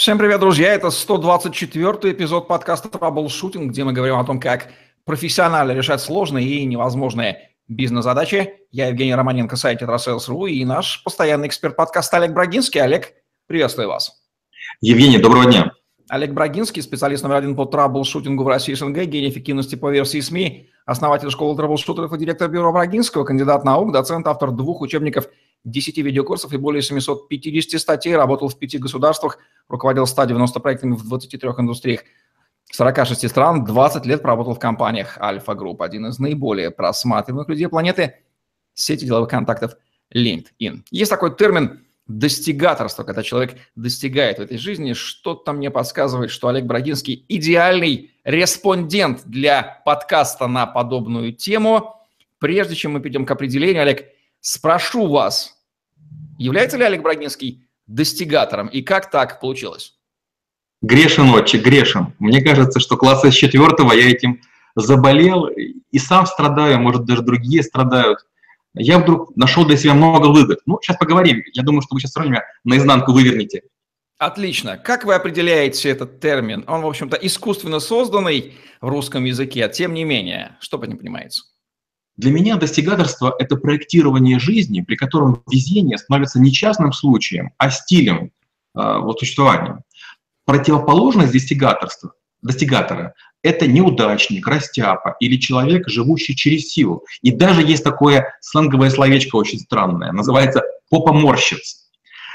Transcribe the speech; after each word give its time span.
Всем 0.00 0.16
привет, 0.16 0.40
друзья! 0.40 0.72
Это 0.72 0.88
124 0.88 2.14
эпизод 2.14 2.48
подкаста 2.48 2.88
Troubleshooting, 2.88 3.66
где 3.66 3.84
мы 3.84 3.92
говорим 3.92 4.16
о 4.16 4.24
том, 4.24 4.40
как 4.40 4.68
профессионально 5.04 5.72
решать 5.72 6.00
сложные 6.00 6.46
и 6.46 6.64
невозможные 6.64 7.50
бизнес-задачи. 7.68 8.60
Я 8.70 8.88
Евгений 8.88 9.14
Романенко, 9.14 9.56
сайт 9.56 9.82
Tetrasales.ru 9.82 10.48
и 10.48 10.64
наш 10.64 11.04
постоянный 11.04 11.48
эксперт 11.48 11.76
подкаста 11.76 12.16
Олег 12.16 12.32
Брагинский. 12.32 12.80
Олег, 12.80 13.12
приветствую 13.46 13.88
вас. 13.88 14.22
Евгений, 14.80 15.18
доброго 15.18 15.44
дня. 15.44 15.74
Олег 16.08 16.32
Брагинский, 16.32 16.80
специалист 16.80 17.22
номер 17.22 17.36
один 17.36 17.54
по 17.54 17.66
траблшутингу 17.66 18.42
в 18.42 18.48
России 18.48 18.72
СНГ, 18.72 19.04
гений 19.04 19.28
эффективности 19.28 19.74
по 19.74 19.90
версии 19.90 20.20
СМИ, 20.20 20.70
основатель 20.86 21.30
школы 21.30 21.54
траблшутеров 21.58 22.10
и 22.14 22.18
директор 22.18 22.48
бюро 22.48 22.72
Брагинского, 22.72 23.24
кандидат 23.24 23.66
наук, 23.66 23.92
доцент, 23.92 24.26
автор 24.26 24.50
двух 24.50 24.80
учебников, 24.80 25.26
10 25.64 25.98
видеокурсов 25.98 26.52
и 26.52 26.56
более 26.56 26.82
750 26.82 27.80
статей, 27.80 28.16
работал 28.16 28.48
в 28.48 28.58
пяти 28.58 28.78
государствах, 28.78 29.38
руководил 29.68 30.06
190 30.06 30.60
проектами 30.60 30.94
в 30.94 31.06
23 31.06 31.50
индустриях 31.58 32.00
46 32.72 33.28
стран, 33.28 33.64
20 33.64 34.06
лет 34.06 34.22
проработал 34.22 34.54
в 34.54 34.58
компаниях 34.58 35.18
Альфа 35.18 35.54
Групп, 35.54 35.82
один 35.82 36.06
из 36.06 36.18
наиболее 36.18 36.70
просматриваемых 36.70 37.48
людей 37.48 37.68
планеты, 37.68 38.16
сети 38.74 39.04
деловых 39.04 39.28
контактов 39.28 39.76
LinkedIn. 40.14 40.82
Есть 40.90 41.10
такой 41.10 41.34
термин 41.34 41.84
достигаторство, 42.06 43.04
когда 43.04 43.22
человек 43.22 43.56
достигает 43.76 44.38
в 44.38 44.42
этой 44.42 44.58
жизни, 44.58 44.94
что-то 44.94 45.52
мне 45.52 45.70
подсказывает, 45.70 46.30
что 46.30 46.48
Олег 46.48 46.64
Брагинский 46.64 47.24
идеальный 47.28 48.12
респондент 48.24 49.22
для 49.24 49.82
подкаста 49.84 50.46
на 50.46 50.66
подобную 50.66 51.32
тему. 51.32 51.94
Прежде 52.38 52.74
чем 52.74 52.92
мы 52.92 53.00
перейдем 53.00 53.26
к 53.26 53.30
определению, 53.30 53.82
Олег, 53.82 54.06
спрошу 54.40 55.08
вас, 55.08 55.56
является 56.38 56.76
ли 56.76 56.84
Олег 56.84 57.02
Брагинский 57.02 57.66
достигатором 57.86 58.68
и 58.68 58.82
как 58.82 59.10
так 59.10 59.40
получилось? 59.40 59.96
Грешен, 60.82 61.28
отче, 61.30 61.58
грешен. 61.58 62.14
Мне 62.18 62.42
кажется, 62.42 62.80
что 62.80 62.96
класса 62.96 63.30
с 63.30 63.34
четвертого 63.34 63.92
я 63.92 64.10
этим 64.10 64.40
заболел 64.74 65.46
и 65.46 65.98
сам 65.98 66.26
страдаю, 66.26 66.80
может, 66.80 67.04
даже 67.04 67.22
другие 67.22 67.62
страдают 67.62 68.20
я 68.74 68.98
вдруг 68.98 69.36
нашел 69.36 69.66
для 69.66 69.76
себя 69.76 69.94
много 69.94 70.28
выгод. 70.28 70.60
Ну, 70.66 70.78
сейчас 70.80 70.96
поговорим. 70.96 71.42
Я 71.52 71.62
думаю, 71.62 71.82
что 71.82 71.94
вы 71.94 72.00
сейчас 72.00 72.16
меня 72.16 72.44
наизнанку 72.64 73.12
вывернете. 73.12 73.62
Отлично. 74.18 74.76
Как 74.76 75.04
вы 75.04 75.14
определяете 75.14 75.88
этот 75.88 76.20
термин? 76.20 76.64
Он, 76.68 76.82
в 76.82 76.86
общем-то, 76.86 77.16
искусственно 77.16 77.80
созданный 77.80 78.54
в 78.80 78.88
русском 78.88 79.24
языке, 79.24 79.64
а 79.64 79.68
тем 79.68 79.94
не 79.94 80.04
менее, 80.04 80.56
что 80.60 80.78
по 80.78 80.84
ним 80.84 80.98
понимается? 80.98 81.44
Для 82.20 82.32
меня 82.32 82.56
достигаторство– 82.56 83.34
это 83.38 83.56
проектирование 83.56 84.38
жизни, 84.38 84.82
при 84.82 84.94
котором 84.94 85.42
везение 85.50 85.96
становится 85.96 86.38
не 86.38 86.52
частным 86.52 86.92
случаем, 86.92 87.52
а 87.56 87.70
стилем 87.70 88.30
э, 88.76 88.98
вот, 88.98 89.20
существования. 89.20 89.78
Противоположность 90.44 91.32
достигаторства, 91.32 92.12
достигатора 92.42 93.14
это 93.42 93.66
неудачник, 93.66 94.46
растяпа 94.46 95.16
или 95.18 95.38
человек, 95.38 95.88
живущий 95.88 96.36
через 96.36 96.70
силу. 96.70 97.06
И 97.22 97.30
даже 97.30 97.62
есть 97.62 97.84
такое 97.84 98.34
сленговое 98.42 98.90
словечко 98.90 99.36
очень 99.36 99.58
странное, 99.58 100.12
называется 100.12 100.62
попоморщиц. 100.90 101.88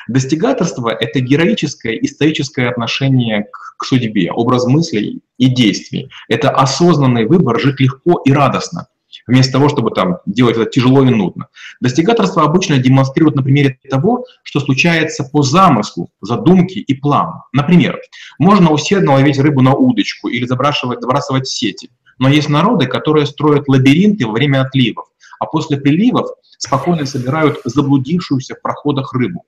Достигаторство– 0.08 0.90
это 1.00 1.20
героическое 1.20 1.94
историческое 1.98 2.70
отношение 2.70 3.44
к, 3.44 3.76
к 3.78 3.86
судьбе, 3.86 4.32
образ 4.32 4.66
мыслей 4.66 5.22
и 5.38 5.46
действий. 5.46 6.10
Это 6.28 6.50
осознанный 6.50 7.28
выбор 7.28 7.60
жить 7.60 7.80
легко 7.80 8.20
и 8.26 8.32
радостно 8.32 8.88
вместо 9.28 9.54
того, 9.54 9.70
чтобы 9.70 9.92
там 9.92 10.20
делать 10.26 10.58
это 10.58 10.70
тяжело 10.70 11.04
и 11.04 11.10
нудно. 11.10 11.48
Достигаторство 11.82 12.44
обычно 12.44 12.78
демонстрирует 12.78 13.36
на 13.36 13.44
примере 13.44 13.80
того, 13.90 14.26
что 14.44 14.60
случается 14.60 15.24
по 15.24 15.42
замыслу, 15.42 16.10
задумке 16.22 16.80
и 16.80 16.94
плану. 16.94 17.44
Например, 17.54 18.00
можно 18.40 18.72
усердно 18.72 19.14
ловить 19.14 19.40
рыбу 19.40 19.62
на 19.62 19.74
удочку 19.74 20.28
или 20.28 20.46
забрасывать, 20.46 21.02
забрасывать 21.02 21.48
сети. 21.48 21.90
Но 22.18 22.30
есть 22.30 22.50
народы, 22.50 22.88
которые 22.88 23.26
строят 23.26 23.68
лабиринты 23.68 24.26
во 24.26 24.34
время 24.34 24.62
отливов, 24.62 25.08
а 25.40 25.46
после 25.46 25.78
приливов 25.78 26.30
спокойно 26.58 27.06
собирают 27.06 27.60
заблудившуюся 27.66 28.56
в 28.56 28.62
проходах 28.62 29.14
рыбу. 29.14 29.44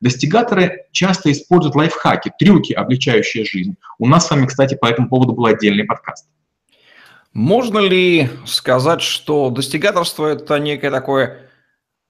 Достигаторы 0.00 0.84
часто 0.92 1.32
используют 1.32 1.74
лайфхаки, 1.74 2.32
трюки, 2.38 2.72
облегчающие 2.72 3.44
жизнь. 3.44 3.76
У 3.98 4.06
нас 4.06 4.26
с 4.26 4.30
вами, 4.30 4.46
кстати, 4.46 4.76
по 4.76 4.86
этому 4.86 5.08
поводу 5.08 5.32
был 5.32 5.46
отдельный 5.46 5.84
подкаст. 5.84 6.26
Можно 7.34 7.78
ли 7.78 8.28
сказать, 8.46 9.00
что 9.00 9.48
достигаторство– 9.50 10.26
это 10.28 10.58
некое 10.58 10.90
такое 10.90 11.48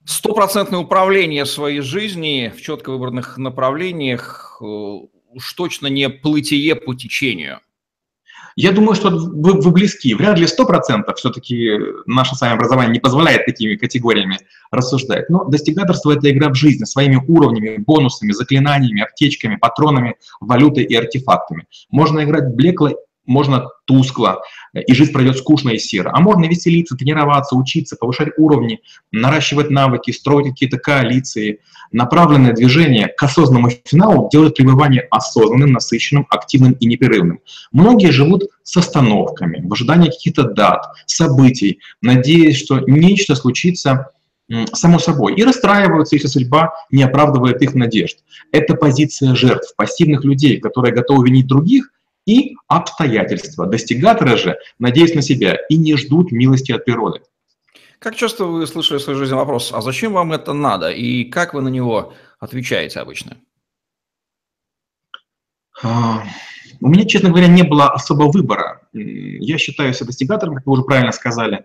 стопроцентное 0.05 0.81
управление 0.81 1.47
своей 1.47 1.81
жизни 1.81 2.53
в 2.57 2.61
четко 2.61 2.91
выбранных 2.91 3.39
направлениях, 3.39 4.59
э, 4.61 4.65
уж 4.65 5.53
точно 5.53 5.87
не 5.87 6.09
плытие 6.09 6.75
по 6.75 6.95
течению? 6.95 7.61
Я 8.57 8.73
думаю, 8.73 8.95
что 8.95 9.11
вы, 9.11 9.61
вы 9.61 9.71
близки. 9.71 10.13
Вряд 10.15 10.39
ли 10.39 10.47
100%, 10.47 11.15
все-таки 11.15 11.71
наше 12.05 12.35
с 12.35 12.41
вами 12.41 12.55
образование 12.55 12.93
не 12.93 12.99
позволяет 12.99 13.47
такими 13.47 13.77
категориями 13.77 14.39
рассуждать. 14.71 15.31
Но 15.31 15.45
достигаторство– 15.45 16.11
это 16.17 16.31
игра 16.31 16.51
в 16.51 16.55
жизни 16.55 16.85
своими 16.85 17.17
уровнями, 17.17 17.79
бонусами, 17.79 18.33
заклинаниями, 18.33 19.03
аптечками, 19.03 19.57
патронами, 19.57 20.17
валютой 20.41 20.85
и 20.85 20.95
артефактами. 20.95 21.67
Можно 21.91 22.25
играть 22.25 22.55
блекло 22.55 22.91
можно 23.27 23.69
тускло, 23.85 24.43
и 24.75 24.93
жизнь 24.95 25.13
пройдет 25.13 25.39
скучно 25.39 25.71
и 25.71 25.79
серо. 25.79 26.11
А 26.15 26.21
можно 26.21 26.47
веселиться, 26.47 26.97
тренироваться, 26.97 27.57
учиться, 27.57 27.97
повышать 27.97 28.31
уровни, 28.37 28.81
наращивать 29.11 29.71
навыки, 29.71 30.11
строить 30.11 30.49
какие-то 30.51 30.79
коалиции. 30.79 31.61
Направленное 31.93 32.53
движение 32.53 33.09
к 33.09 33.23
осознанному 33.23 33.71
финалу 33.85 34.29
делает 34.33 34.57
пребывание 34.57 35.03
осознанным, 35.11 35.73
насыщенным, 35.73 36.27
активным 36.31 36.73
и 36.73 36.87
непрерывным. 36.87 37.41
Многие 37.71 38.11
живут 38.11 38.45
с 38.63 38.77
остановками, 38.77 39.67
в 39.67 39.73
ожидании 39.73 40.09
каких-то 40.09 40.45
дат, 40.45 40.87
событий, 41.07 41.81
надеясь, 42.01 42.57
что 42.57 42.81
нечто 42.81 43.35
случится 43.35 44.11
само 44.73 44.99
собой, 44.99 45.35
и 45.35 45.45
расстраиваются, 45.45 46.17
если 46.17 46.29
судьба 46.29 46.75
не 46.91 47.03
оправдывает 47.03 47.63
их 47.63 47.75
надежд. 47.75 48.19
Это 48.51 48.75
позиция 48.75 49.35
жертв, 49.35 49.75
пассивных 49.77 50.25
людей, 50.25 50.59
которые 50.59 50.95
готовы 50.95 51.27
винить 51.29 51.47
других– 51.47 51.91
и 52.27 52.55
обстоятельства. 52.69 53.67
Достигаторы 53.67 54.37
же 54.37 54.59
надеются 54.79 55.17
на 55.17 55.23
себя 55.23 55.59
и 55.69 55.77
не 55.77 55.97
ждут 55.97 56.33
милости 56.33 56.73
от 56.73 56.85
природы. 56.85 57.21
Как 57.99 58.17
часто 58.17 58.47
вы 58.47 58.67
слышали 58.67 58.99
в 58.99 59.03
своей 59.03 59.19
жизни 59.19 59.35
вопрос, 59.35 59.73
а 59.73 59.81
зачем 59.81 60.13
вам 60.13 60.33
это 60.33 60.53
надо, 60.53 60.91
и 60.91 61.25
как 61.25 61.55
вы 61.55 61.63
на 61.63 61.69
него 61.69 62.15
отвечаете 62.41 63.01
обычно? 63.01 63.37
У 66.81 66.89
меня, 66.89 67.05
честно 67.05 67.31
говоря, 67.31 67.49
не 67.49 67.63
было 67.63 67.91
особо 67.91 68.25
выбора. 68.25 68.83
Я 68.93 69.59
считаю 69.59 69.95
себя 69.95 70.07
достигатором, 70.07 70.55
как 70.57 70.67
вы 70.67 70.73
уже 70.73 70.83
правильно 70.83 71.13
сказали. 71.13 71.65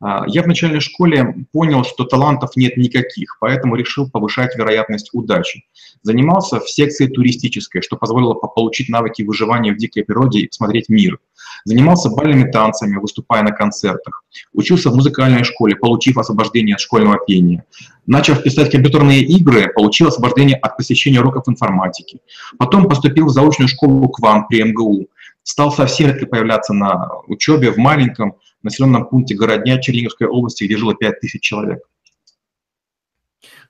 А, 0.00 0.24
я 0.26 0.42
в 0.42 0.46
начальной 0.46 0.80
школе 0.80 1.46
понял, 1.52 1.84
что 1.84 2.04
талантов 2.04 2.56
нет 2.56 2.76
никаких, 2.76 3.38
поэтому 3.40 3.76
решил 3.76 4.10
повышать 4.10 4.56
вероятность 4.56 5.10
удачи. 5.12 5.64
Занимался 6.02 6.60
в 6.60 6.68
секции 6.68 7.06
туристической, 7.06 7.82
что 7.82 7.96
позволило 7.96 8.34
получить 8.34 8.88
навыки 8.88 9.22
выживания 9.22 9.72
в 9.72 9.76
дикой 9.76 10.04
природе 10.04 10.40
и 10.40 10.48
посмотреть 10.48 10.88
мир. 10.88 11.18
Занимался 11.64 12.10
бальными 12.10 12.50
танцами, 12.50 12.96
выступая 12.96 13.42
на 13.42 13.52
концертах. 13.52 14.24
Учился 14.52 14.90
в 14.90 14.96
музыкальной 14.96 15.44
школе, 15.44 15.76
получив 15.76 16.18
освобождение 16.18 16.74
от 16.74 16.80
школьного 16.80 17.18
пения. 17.26 17.64
Начав 18.06 18.42
писать 18.42 18.70
компьютерные 18.70 19.22
игры, 19.22 19.72
получил 19.72 20.08
освобождение 20.08 20.56
от 20.56 20.76
посещения 20.76 21.20
уроков 21.20 21.48
информатики. 21.48 22.20
Потом 22.58 22.88
поступил 22.88 23.26
в 23.26 23.30
заочную 23.30 23.68
школу 23.68 24.08
КВАМ 24.08 24.48
при 24.48 24.62
МГУ. 24.62 25.08
Стал 25.42 25.72
совсем 25.72 26.08
редко 26.08 26.26
появляться 26.26 26.74
на 26.74 27.08
учебе 27.26 27.70
в 27.70 27.78
маленьком 27.78 28.36
населенном 28.62 29.06
пункте 29.06 29.34
Городня 29.34 29.78
Черниговской 29.78 30.26
области, 30.26 30.64
где 30.64 30.76
жило 30.76 30.94
5000 30.94 31.40
человек. 31.40 31.80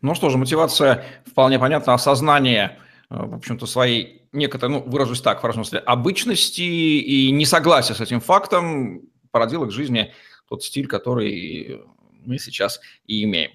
Ну 0.00 0.14
что 0.14 0.30
же, 0.30 0.38
мотивация 0.38 1.04
вполне 1.26 1.58
понятна, 1.58 1.94
осознание, 1.94 2.78
в 3.10 3.34
общем-то, 3.34 3.66
своей 3.66 4.22
некоторой, 4.32 4.76
ну, 4.76 4.82
выражусь 4.82 5.20
так, 5.20 5.42
в 5.42 5.52
смысле, 5.52 5.78
обычности 5.78 6.60
и 6.60 7.30
несогласие 7.30 7.96
с 7.96 8.00
этим 8.00 8.20
фактом 8.20 9.02
породило 9.30 9.66
к 9.66 9.72
жизни 9.72 10.12
тот 10.48 10.62
стиль, 10.62 10.86
который 10.86 11.80
мы 12.24 12.38
сейчас 12.38 12.80
и 13.06 13.24
имеем. 13.24 13.52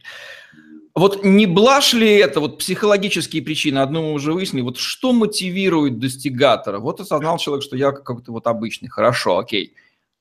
Вот 0.95 1.23
не 1.23 1.47
блажь 1.47 1.93
ли 1.93 2.17
это, 2.17 2.39
вот 2.39 2.59
психологические 2.59 3.41
причины, 3.41 3.79
одну 3.79 4.03
мы 4.03 4.13
уже 4.13 4.31
выяснили, 4.31 4.61
вот 4.61 4.77
что 4.77 5.11
мотивирует 5.11 5.97
достигатора? 5.99 6.79
Вот 6.79 6.99
осознал 6.99 7.39
человек, 7.39 7.63
что 7.63 7.75
я 7.75 7.91
какой-то 7.91 8.31
вот 8.31 8.45
обычный, 8.45 8.89
хорошо, 8.89 9.39
окей. 9.39 9.73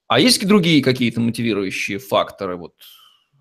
А 0.08 0.18
есть 0.18 0.42
ли 0.42 0.48
другие 0.48 0.82
какие-то 0.82 1.20
мотивирующие 1.20 1.98
факторы? 1.98 2.56
Вот, 2.56 2.74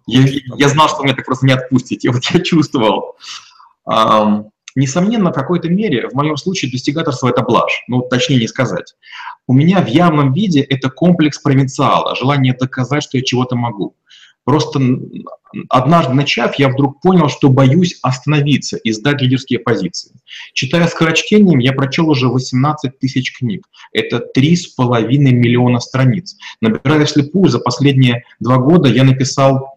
я, 0.07 0.25
я 0.57 0.69
знал, 0.69 0.89
что 0.89 1.03
меня 1.03 1.15
так 1.15 1.25
просто 1.25 1.45
не 1.45 1.53
отпустите, 1.53 2.11
вот 2.11 2.23
я 2.25 2.41
чувствовал. 2.41 3.15
Um, 3.87 4.51
несомненно, 4.75 5.31
в 5.31 5.35
какой-то 5.35 5.69
мере, 5.69 6.09
в 6.09 6.13
моем 6.13 6.37
случае, 6.37 6.71
достигаторство– 6.71 7.27
это 7.29 7.41
блажь, 7.41 7.83
ну, 7.87 8.01
точнее 8.01 8.37
не 8.37 8.47
сказать. 8.47 8.95
У 9.47 9.53
меня 9.53 9.81
в 9.81 9.87
явном 9.87 10.33
виде 10.33 10.61
это 10.61 10.89
комплекс 10.89 11.39
провинциала, 11.39 12.15
желание 12.15 12.53
доказать, 12.53 13.03
что 13.03 13.17
я 13.17 13.23
чего-то 13.23 13.55
могу. 13.55 13.95
Просто 14.43 14.79
однажды 15.69 16.13
начав, 16.13 16.55
я 16.55 16.69
вдруг 16.69 16.99
понял, 16.99 17.29
что 17.29 17.49
боюсь 17.49 17.99
остановиться 18.01 18.77
и 18.77 18.91
сдать 18.91 19.21
лидерские 19.21 19.59
позиции. 19.59 20.15
Читая 20.53 20.87
скорочтением, 20.87 21.59
я 21.59 21.73
прочел 21.73 22.09
уже 22.09 22.27
18 22.27 22.97
тысяч 22.97 23.37
книг. 23.37 23.67
Это 23.93 24.25
3,5 24.35 25.05
миллиона 25.07 25.79
страниц. 25.79 26.37
Набирая 26.59 27.05
вслепую, 27.05 27.49
за 27.49 27.59
последние 27.59 28.23
два 28.39 28.57
года 28.57 28.89
я 28.89 29.03
написал 29.03 29.70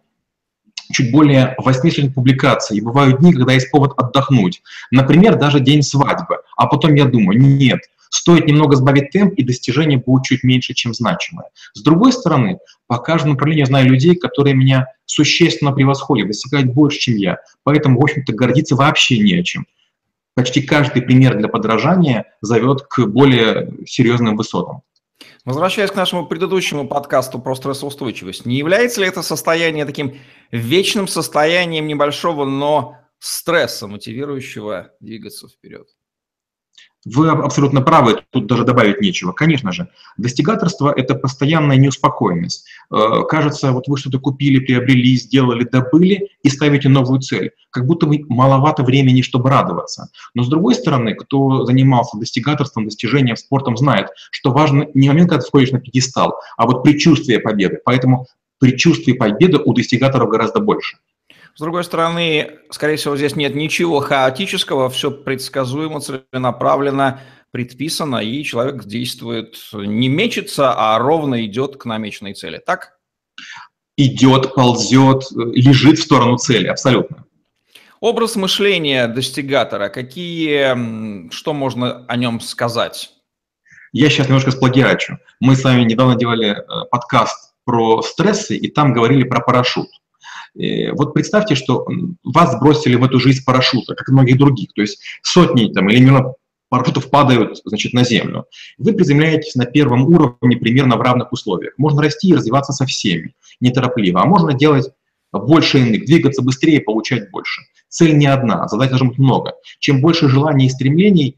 чуть 0.91 1.11
более 1.11 1.55
80 1.57 2.13
публикаций. 2.13 2.77
И 2.77 2.81
бывают 2.81 3.19
дни, 3.19 3.33
когда 3.33 3.53
есть 3.53 3.71
повод 3.71 3.93
отдохнуть. 3.97 4.61
Например, 4.91 5.35
даже 5.37 5.59
день 5.59 5.83
свадьбы. 5.83 6.37
А 6.57 6.67
потом 6.67 6.95
я 6.95 7.05
думаю, 7.05 7.39
нет, 7.39 7.81
Стоит 8.15 8.47
немного 8.47 8.77
сбавить 8.77 9.09
темп, 9.09 9.33
и 9.33 9.43
достижения 9.43 9.97
будут 9.97 10.25
чуть 10.25 10.43
меньше, 10.43 10.73
чем 10.73 10.93
значимые. 10.93 11.49
С 11.73 11.81
другой 11.81 12.13
стороны, 12.13 12.59
по 12.87 12.97
каждому 12.97 13.33
направлению 13.33 13.65
знаю 13.65 13.89
людей, 13.89 14.15
которые 14.15 14.55
меня 14.55 14.87
существенно 15.05 15.73
превосходят, 15.73 16.27
достигают 16.27 16.67
больше, 16.73 16.99
чем 16.99 17.17
я. 17.17 17.39
Поэтому, 17.63 17.99
в 17.99 18.03
общем-то, 18.03 18.31
гордиться 18.33 18.77
вообще 18.77 19.19
не 19.19 19.35
о 19.35 19.43
чем. 19.43 19.67
Почти 20.33 20.61
каждый 20.61 21.01
пример 21.01 21.37
для 21.37 21.49
подражания 21.49 22.25
зовет 22.39 22.83
к 22.83 23.05
более 23.05 23.73
серьезным 23.85 24.37
высотам. 24.37 24.81
Возвращаясь 25.45 25.91
к 25.91 25.95
нашему 25.95 26.27
предыдущему 26.27 26.87
подкасту 26.87 27.39
про 27.39 27.55
стрессоустойчивость, 27.55 28.45
не 28.45 28.57
является 28.57 29.01
ли 29.01 29.07
это 29.07 29.21
состояние 29.21 29.85
таким 29.85 30.19
вечным 30.51 31.07
состоянием 31.07 31.87
небольшого, 31.87 32.45
но 32.45 32.97
стресса, 33.19 33.87
мотивирующего 33.87 34.91
двигаться 34.99 35.47
вперед? 35.47 35.87
Вы 37.05 37.29
абсолютно 37.29 37.81
правы, 37.81 38.23
тут 38.31 38.47
даже 38.47 38.63
добавить 38.63 38.99
нечего. 38.99 39.31
Конечно 39.31 39.71
же, 39.71 39.89
достигаторство– 40.17 40.91
это 40.95 41.13
постоянная 41.13 41.77
неуспокоенность. 41.77 42.65
Э, 42.91 43.21
кажется, 43.29 43.71
вот 43.73 43.87
вы 43.87 43.97
что-то 43.97 44.17
купили, 44.19 44.57
приобрели, 44.57 45.15
сделали, 45.15 45.65
добыли 45.65 46.29
и 46.41 46.49
ставите 46.49 46.89
новую 46.89 47.19
цель. 47.21 47.51
Как 47.69 47.85
будто 47.85 48.07
бы 48.07 48.25
маловато 48.27 48.81
времени, 48.81 49.21
чтобы 49.21 49.51
радоваться. 49.51 50.09
Но 50.33 50.41
с 50.41 50.47
другой 50.47 50.73
стороны, 50.73 51.13
кто 51.13 51.63
занимался 51.65 52.17
достигаторством, 52.17 52.85
достижением, 52.85 53.35
спортом, 53.35 53.77
знает, 53.77 54.07
что 54.31 54.51
важно 54.51 54.87
не 54.95 55.07
момент, 55.07 55.29
когда 55.29 55.43
ты 55.43 55.47
входишь 55.47 55.71
на 55.71 55.79
пьедестал, 55.79 56.33
а 56.57 56.65
вот 56.65 56.81
предчувствие 56.81 57.39
победы. 57.39 57.77
Поэтому 57.85 58.25
предчувствие 58.59 59.15
победы 59.15 59.59
у 59.63 59.73
достигаторов 59.73 60.29
гораздо 60.29 60.59
больше. 60.59 60.97
С 61.55 61.61
другой 61.61 61.85
стороны, 61.85 62.59
скорее 62.69 62.97
всего, 62.97 63.15
здесь 63.15 63.37
нет 63.37 63.55
ничего 63.55 64.01
хаотического, 64.01 64.89
все 64.89 65.09
предсказуемо, 65.09 66.01
целенаправленно, 66.01 67.21
предписано, 67.51 68.17
и 68.17 68.43
человек 68.43 68.83
действует, 68.83 69.57
не 69.71 70.09
мечется, 70.09 70.73
а 70.75 70.99
ровно 70.99 71.45
идет 71.45 71.77
к 71.77 71.85
намеченной 71.85 72.33
цели. 72.33 72.61
Так? 72.63 72.97
Идет, 73.95 74.53
ползет, 74.53 75.23
лежит 75.31 75.97
в 75.99 76.03
сторону 76.03 76.35
цели, 76.35 76.67
абсолютно. 76.67 77.23
Образ 78.01 78.35
мышления 78.35 79.07
достигатора, 79.07 79.87
какие, 79.87 81.31
что 81.31 81.53
можно 81.53 82.05
о 82.07 82.17
нем 82.17 82.41
сказать? 82.41 83.11
Я 83.93 84.09
сейчас 84.09 84.27
немножко 84.27 84.51
сплагиачу. 84.51 85.19
Мы 85.39 85.55
с 85.55 85.63
вами 85.63 85.83
недавно 85.85 86.15
делали 86.15 86.49
э, 86.49 86.85
подкаст 86.91 87.53
про 87.63 88.01
стрессы, 88.01 88.57
и 88.57 88.69
там 88.69 88.91
говорили 88.91 89.23
про 89.23 89.39
парашют. 89.39 89.87
Э, 90.57 90.91
вот 90.93 91.13
представьте, 91.13 91.55
что 91.55 91.85
вас 92.23 92.53
сбросили 92.53 92.95
в 92.95 93.03
эту 93.03 93.19
жизнь 93.19 93.43
парашюта, 93.45 93.95
как 93.95 94.09
и 94.09 94.11
многих 94.11 94.37
других. 94.37 94.73
То 94.73 94.81
есть 94.81 95.01
сотни 95.21 95.71
там, 95.71 95.89
или 95.89 95.99
миллион 95.99 96.33
парашютов 96.69 97.09
падают 97.09 97.59
значит, 97.65 97.93
на 97.93 98.03
землю. 98.03 98.45
Вы 98.77 98.93
приземляетесь 98.93 99.55
на 99.55 99.65
первом 99.65 100.05
уровне 100.05 100.57
примерно 100.57 100.97
в 100.97 101.01
равных 101.01 101.31
условиях. 101.31 101.73
Можно 101.77 102.01
расти 102.01 102.29
и 102.29 102.33
развиваться 102.33 102.73
со 102.73 102.85
всеми, 102.85 103.35
неторопливо. 103.59 104.21
А 104.21 104.25
можно 104.25 104.53
делать 104.53 104.89
больше 105.31 105.79
иных, 105.79 106.05
двигаться 106.05 106.41
быстрее, 106.41 106.79
получать 106.79 107.29
больше. 107.29 107.61
Цель 107.89 108.17
не 108.17 108.27
одна, 108.27 108.67
задач 108.67 108.89
должно 108.89 109.09
быть 109.09 109.17
много. 109.17 109.53
Чем 109.79 110.01
больше 110.01 110.29
желаний 110.29 110.67
и 110.67 110.69
стремлений, 110.69 111.37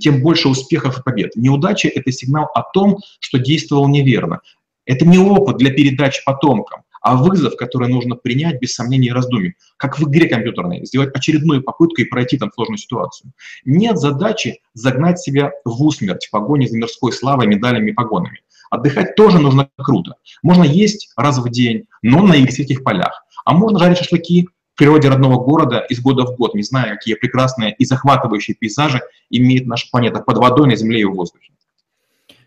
тем 0.00 0.22
больше 0.22 0.48
успехов 0.48 0.98
и 0.98 1.02
побед. 1.02 1.36
Неудача– 1.36 1.88
это 1.94 2.10
сигнал 2.10 2.48
о 2.54 2.62
том, 2.62 2.98
что 3.20 3.38
действовал 3.38 3.88
неверно. 3.88 4.40
Это 4.86 5.04
не 5.04 5.18
опыт 5.18 5.58
для 5.58 5.70
передачи 5.70 6.22
потомкам 6.24 6.82
а 7.00 7.16
вызов, 7.16 7.56
который 7.56 7.88
нужно 7.88 8.16
принять 8.16 8.60
без 8.60 8.74
сомнений 8.74 9.08
и 9.08 9.12
раздумий. 9.12 9.54
Как 9.76 9.98
в 9.98 10.08
игре 10.08 10.28
компьютерной, 10.28 10.84
сделать 10.84 11.14
очередную 11.14 11.62
попытку 11.62 12.00
и 12.00 12.04
пройти 12.04 12.38
там 12.38 12.50
сложную 12.52 12.78
ситуацию. 12.78 13.32
Нет 13.64 13.98
задачи 13.98 14.60
загнать 14.74 15.18
себя 15.18 15.52
в 15.64 15.82
усмерть 15.82 16.26
в 16.26 16.30
погоне 16.30 16.66
за 16.66 16.76
мирской 16.76 17.12
славой, 17.12 17.46
медалями 17.46 17.90
и 17.90 17.94
погонами. 17.94 18.40
Отдыхать 18.70 19.14
тоже 19.14 19.38
нужно 19.38 19.70
круто. 19.78 20.16
Можно 20.42 20.64
есть 20.64 21.12
раз 21.16 21.38
в 21.38 21.48
день, 21.50 21.86
но 22.02 22.22
на 22.22 22.34
игристых 22.34 22.84
полях. 22.84 23.24
А 23.44 23.54
можно 23.54 23.78
жарить 23.78 23.98
шашлыки 23.98 24.48
в 24.74 24.78
природе 24.78 25.08
родного 25.08 25.42
города 25.42 25.80
из 25.80 26.00
года 26.00 26.24
в 26.24 26.36
год, 26.36 26.54
не 26.54 26.62
зная, 26.62 26.94
какие 26.94 27.14
прекрасные 27.14 27.74
и 27.74 27.84
захватывающие 27.84 28.54
пейзажи 28.54 29.00
имеет 29.30 29.66
наша 29.66 29.88
планета 29.90 30.20
под 30.20 30.38
водой, 30.38 30.68
на 30.68 30.76
земле 30.76 31.00
и 31.00 31.04
в 31.04 31.14
воздухе. 31.14 31.52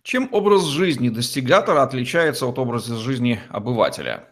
Чем 0.03 0.29
образ 0.31 0.65
жизни 0.65 1.09
достигатора 1.09 1.83
отличается 1.83 2.47
от 2.47 2.57
образа 2.57 2.97
жизни 2.97 3.39
обывателя? 3.49 4.25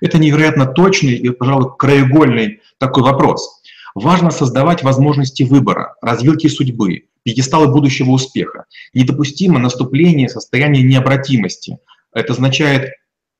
Это 0.00 0.18
невероятно 0.18 0.66
точный 0.66 1.14
и, 1.14 1.30
пожалуй, 1.30 1.76
краеугольный 1.78 2.60
такой 2.78 3.02
вопрос. 3.02 3.62
Важно 3.94 4.30
создавать 4.30 4.82
возможности 4.82 5.42
выбора, 5.42 5.94
развилки 6.02 6.48
судьбы, 6.48 7.04
пьедесталы 7.22 7.68
будущего 7.68 8.10
успеха. 8.10 8.66
Недопустимо 8.92 9.58
наступление 9.58 10.28
состояния 10.28 10.82
необратимости. 10.82 11.78
Это 12.12 12.34
означает, 12.34 12.92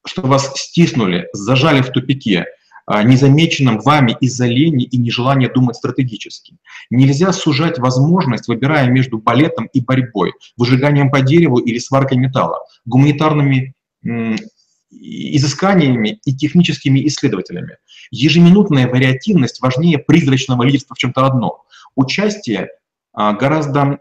что 0.06 0.22
вас 0.22 0.52
стиснули, 0.56 1.28
зажали 1.32 1.82
в 1.82 1.90
тупике, 1.90 2.46
а, 2.86 3.02
незамеченным 3.02 3.80
вами 3.80 4.16
из-за 4.20 4.46
лени 4.46 4.84
и 4.84 4.96
нежелания 4.96 5.50
думать 5.52 5.76
стратегически. 5.76 6.56
Нельзя 6.88 7.32
сужать 7.32 7.78
возможность, 7.78 8.46
выбирая 8.46 8.88
между 8.88 9.18
балетом 9.18 9.68
и 9.72 9.80
борьбой, 9.80 10.32
выжиганием 10.56 11.10
по 11.10 11.20
дереву 11.20 11.58
или 11.58 11.78
сваркой 11.78 12.18
металла, 12.18 12.60
гуманитарными 12.84 13.74
изысканиями 14.98 16.20
и 16.24 16.34
техническими 16.34 17.06
исследователями. 17.06 17.78
Ежеминутная 18.10 18.88
вариативность 18.88 19.60
важнее 19.60 19.98
призрачного 19.98 20.62
лидерства 20.62 20.94
в 20.94 20.98
чем-то 20.98 21.26
одном. 21.26 21.52
Участие 21.94 22.70
а, 23.12 23.32
гораздо 23.32 23.98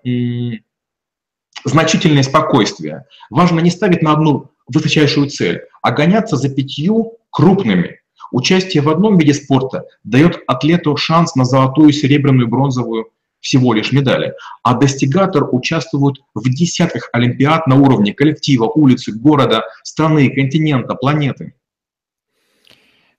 значительное 1.63 2.23
спокойствие. 2.23 3.05
Важно 3.29 3.59
не 3.59 3.71
ставить 3.71 4.01
на 4.01 4.13
одну 4.13 4.51
высочайшую 4.67 5.29
цель, 5.29 5.61
а 5.81 5.91
гоняться 5.91 6.35
за 6.35 6.49
пятью 6.49 7.17
крупными. 7.29 7.99
Участие 8.31 8.81
в 8.81 8.89
одном 8.89 9.17
виде 9.17 9.33
спорта 9.33 9.85
дает 10.03 10.39
атлету 10.47 10.97
шанс 10.97 11.35
на 11.35 11.45
золотую, 11.45 11.91
серебряную, 11.93 12.47
бронзовую 12.47 13.09
всего 13.45 13.75
лишь 13.75 13.91
медали, 13.91 14.33
а 14.63 14.73
достигатор 14.73 15.47
участвует 15.51 16.15
в 16.33 16.49
десятках 16.49 17.09
олимпиад 17.13 17.67
на 17.67 17.75
уровне 17.75 18.11
коллектива, 18.11 18.65
улицы, 18.65 19.11
города, 19.11 19.65
страны, 19.83 20.31
континента, 20.31 20.95
планеты. 20.95 21.53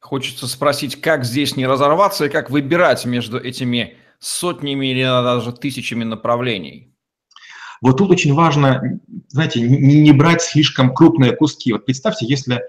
Хочется 0.00 0.48
спросить, 0.48 1.00
как 1.00 1.24
здесь 1.24 1.56
не 1.56 1.64
разорваться 1.64 2.24
и 2.24 2.28
как 2.28 2.50
выбирать 2.50 3.04
между 3.04 3.38
этими 3.38 3.98
сотнями 4.18 4.86
или 4.86 5.02
даже 5.02 5.52
тысячами 5.52 6.02
направлений? 6.02 6.92
Вот 7.80 7.98
тут 7.98 8.10
очень 8.10 8.34
важно, 8.34 9.00
знаете, 9.28 9.60
не, 9.60 10.10
брать 10.10 10.42
слишком 10.42 10.92
крупные 10.92 11.36
куски. 11.36 11.72
Вот 11.72 11.86
представьте, 11.86 12.26
если 12.26 12.62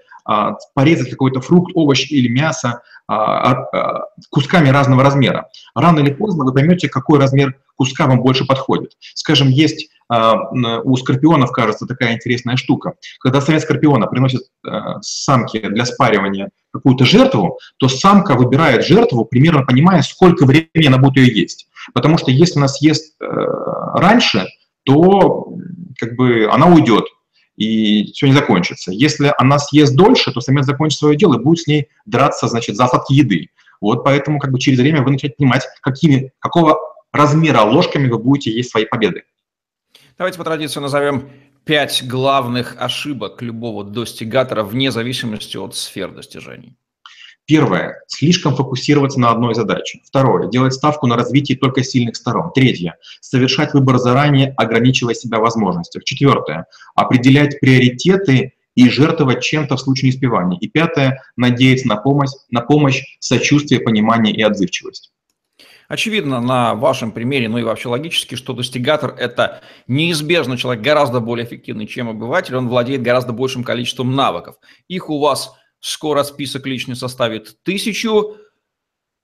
порезать 0.74 1.10
какой-то 1.10 1.40
фрукт, 1.40 1.72
овощ 1.74 2.10
или 2.10 2.28
мясо 2.28 2.82
а, 3.06 3.52
а, 3.52 4.04
кусками 4.30 4.68
разного 4.68 5.02
размера. 5.02 5.48
Рано 5.74 6.00
или 6.00 6.12
поздно 6.12 6.44
вы 6.44 6.52
поймете, 6.52 6.88
какой 6.88 7.18
размер 7.18 7.58
куска 7.76 8.06
вам 8.06 8.20
больше 8.20 8.44
подходит. 8.44 8.92
Скажем, 9.14 9.48
есть 9.48 9.90
у 10.10 10.96
скорпионов, 10.96 11.52
кажется, 11.52 11.84
такая 11.84 12.14
интересная 12.14 12.56
штука. 12.56 12.94
Когда 13.20 13.42
совет 13.42 13.60
скорпиона 13.60 14.06
приносит 14.06 14.40
самке 15.02 15.68
для 15.68 15.84
спаривания 15.84 16.48
какую-то 16.72 17.04
жертву, 17.04 17.58
то 17.76 17.88
самка 17.88 18.34
выбирает 18.34 18.86
жертву, 18.86 19.26
примерно 19.26 19.66
понимая, 19.66 20.00
сколько 20.00 20.46
времени 20.46 20.86
она 20.86 20.96
будет 20.96 21.16
ее 21.18 21.38
есть. 21.38 21.68
Потому 21.92 22.16
что 22.16 22.30
если 22.30 22.58
она 22.58 22.68
съест 22.68 23.16
э, 23.20 23.26
раньше, 23.26 24.46
то 24.84 25.52
как 25.98 26.16
бы 26.16 26.48
она 26.50 26.66
уйдет 26.66 27.04
и 27.58 28.12
все 28.12 28.28
не 28.28 28.32
закончится. 28.32 28.92
Если 28.92 29.34
она 29.36 29.58
съест 29.58 29.94
дольше, 29.96 30.32
то 30.32 30.40
самец 30.40 30.64
закончит 30.64 30.98
свое 30.98 31.16
дело 31.16 31.34
и 31.34 31.42
будет 31.42 31.64
с 31.64 31.66
ней 31.66 31.88
драться, 32.06 32.46
значит, 32.46 32.76
за 32.76 32.84
остатки 32.84 33.12
еды. 33.12 33.48
Вот 33.80 34.04
поэтому 34.04 34.38
как 34.38 34.52
бы 34.52 34.60
через 34.60 34.78
время 34.78 35.02
вы 35.02 35.10
начинаете 35.10 35.36
понимать, 35.36 35.66
какими, 35.82 36.32
какого 36.38 36.78
размера 37.12 37.62
ложками 37.62 38.08
вы 38.08 38.18
будете 38.18 38.52
есть 38.52 38.70
свои 38.70 38.84
победы. 38.84 39.24
Давайте 40.16 40.38
по 40.38 40.44
традиции 40.44 40.78
назовем 40.78 41.30
пять 41.64 42.06
главных 42.06 42.76
ошибок 42.78 43.42
любого 43.42 43.82
достигатора 43.82 44.62
вне 44.62 44.92
зависимости 44.92 45.56
от 45.56 45.74
сфер 45.74 46.12
достижений. 46.12 46.76
Первое– 47.48 48.02
слишком 48.08 48.54
фокусироваться 48.54 49.18
на 49.18 49.30
одной 49.30 49.54
задаче. 49.54 50.00
Второе– 50.04 50.48
делать 50.50 50.74
ставку 50.74 51.06
на 51.06 51.16
развитие 51.16 51.56
только 51.56 51.82
сильных 51.82 52.14
сторон. 52.14 52.52
Третье– 52.54 52.96
совершать 53.22 53.72
выбор 53.72 53.96
заранее, 53.96 54.52
ограничивая 54.58 55.14
себя 55.14 55.38
возможностях. 55.38 56.04
Четвертое– 56.04 56.66
определять 56.94 57.58
приоритеты 57.58 58.52
и 58.74 58.90
жертвовать 58.90 59.42
чем-то 59.42 59.76
в 59.76 59.80
случае 59.80 60.10
неуспевания. 60.10 60.58
И 60.60 60.68
пятое– 60.68 61.22
надеяться 61.36 61.88
на 61.88 61.96
помощь, 61.96 62.28
на 62.50 62.60
помощь, 62.60 63.02
сочувствие, 63.18 63.80
понимание 63.80 64.34
и 64.34 64.42
отзывчивость. 64.42 65.10
Очевидно 65.88 66.42
на 66.42 66.74
вашем 66.74 67.12
примере, 67.12 67.48
ну 67.48 67.56
и 67.56 67.62
вообще 67.62 67.88
логически, 67.88 68.34
что 68.34 68.52
достигатор– 68.52 69.14
это 69.18 69.62
неизбежно 69.86 70.58
человек 70.58 70.84
гораздо 70.84 71.20
более 71.20 71.46
эффективный, 71.46 71.86
чем 71.86 72.10
обыватель, 72.10 72.56
он 72.56 72.68
владеет 72.68 73.00
гораздо 73.00 73.32
большим 73.32 73.64
количеством 73.64 74.14
навыков. 74.14 74.56
Их 74.86 75.08
у 75.08 75.18
вас 75.18 75.54
скоро 75.80 76.22
список 76.22 76.66
личный 76.66 76.96
составит 76.96 77.62
тысячу, 77.62 78.36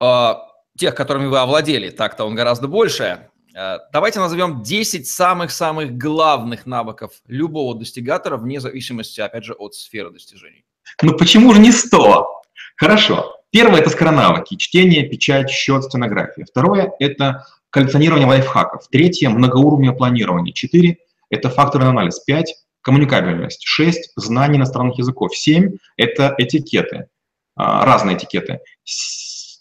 э, 0.01 0.35
тех, 0.79 0.95
которыми 0.95 1.27
вы 1.27 1.39
овладели, 1.39 1.91
так-то 1.91 2.25
он 2.25 2.35
гораздо 2.35 2.69
больше. 2.69 3.29
Э, 3.55 3.79
давайте 3.93 4.21
назовем 4.21 4.63
10 4.63 5.07
самых-самых 5.07 5.97
главных 5.97 6.67
навыков 6.67 7.13
любого 7.27 7.75
достигатора, 7.79 8.37
вне 8.37 8.61
зависимости, 8.61 9.21
опять 9.21 9.45
же, 9.45 9.55
от 9.55 9.75
сферы 9.75 10.11
достижений. 10.11 10.65
Ну 11.03 11.17
почему 11.17 11.53
же 11.55 11.61
не 11.61 11.73
100? 11.73 12.43
Хорошо. 12.77 13.41
Первое– 13.51 13.81
это 13.81 13.91
скоронавыки, 13.91 14.57
чтение, 14.57 15.09
печать, 15.09 15.49
счет, 15.49 15.85
стенография. 15.85 16.45
Второе– 16.45 16.93
это 16.99 17.47
коллекционирование 17.71 18.27
лайфхаков. 18.27 18.89
Третье– 18.89 19.29
многоуровневое 19.31 19.97
планирование. 19.97 20.53
Четыре– 20.53 20.99
это 21.31 21.51
факторный 21.51 21.89
анализ. 21.89 22.19
Пять– 22.19 22.53
коммуникабельность. 22.85 23.65
Шесть– 23.65 24.13
знание 24.17 24.59
иностранных 24.59 24.99
языков. 24.99 25.37
Семь– 25.37 25.79
это 25.97 26.35
этикеты, 26.39 27.09
а, 27.57 27.85
разные 27.85 28.17
этикеты. 28.17 28.61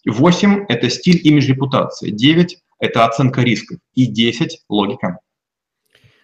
Восемь– 0.06 0.66
это 0.70 0.90
стиль, 0.90 1.26
имидж, 1.26 1.48
репутация. 1.48 2.12
Девять– 2.12 2.60
это 2.80 3.06
оценка 3.06 3.42
рисков. 3.42 3.80
И 3.94 4.06
десять– 4.06 4.62
логика. 4.70 5.20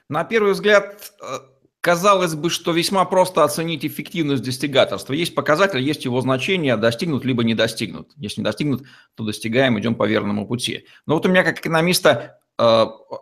На 0.10 0.26
первый 0.26 0.54
взгляд, 0.54 1.14
э, 1.22 1.40
Казалось 1.82 2.36
бы, 2.36 2.50
что 2.50 2.74
весьма 2.74 3.06
просто 3.06 3.46
оценить 3.46 3.86
эффективность 3.86 4.44
достигаторства. 4.44 5.14
Есть 5.14 5.34
показатель, 5.34 5.80
есть 5.80 6.04
его 6.04 6.20
значение, 6.20 6.76
достигнут 6.76 7.24
либо 7.24 7.46
не 7.46 7.56
достигнут. 7.56 8.12
Если 8.18 8.42
не 8.42 8.44
достигнут, 8.44 8.84
то 9.16 9.24
достигаем, 9.24 9.80
идем 9.80 9.96
по 9.96 10.06
верному 10.06 10.46
пути. 10.46 10.86
Но 11.06 11.14
вот 11.14 11.26
у 11.26 11.30
меня 11.30 11.44
как 11.44 11.60
экономиста 11.60 12.42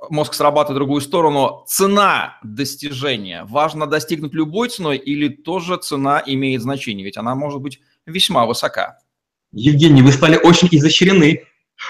мозг 0.10 0.34
срабатывает 0.34 0.78
в 0.78 0.80
другую 0.80 1.02
сторону. 1.02 1.64
Цена 1.68 2.40
достижения. 2.44 3.46
Важно 3.46 3.86
достигнуть 3.86 4.34
любой 4.34 4.70
ценой 4.70 4.98
или 4.98 5.28
тоже 5.28 5.78
цена 5.78 6.22
имеет 6.26 6.62
значение? 6.62 7.06
Ведь 7.06 7.18
она 7.18 7.36
может 7.36 7.62
быть 7.62 7.80
весьма 8.06 8.46
высока. 8.46 8.98
Евгений, 9.52 10.02
вы 10.02 10.12
стали 10.12 10.38
очень 10.38 10.68
изощрены 10.72 11.44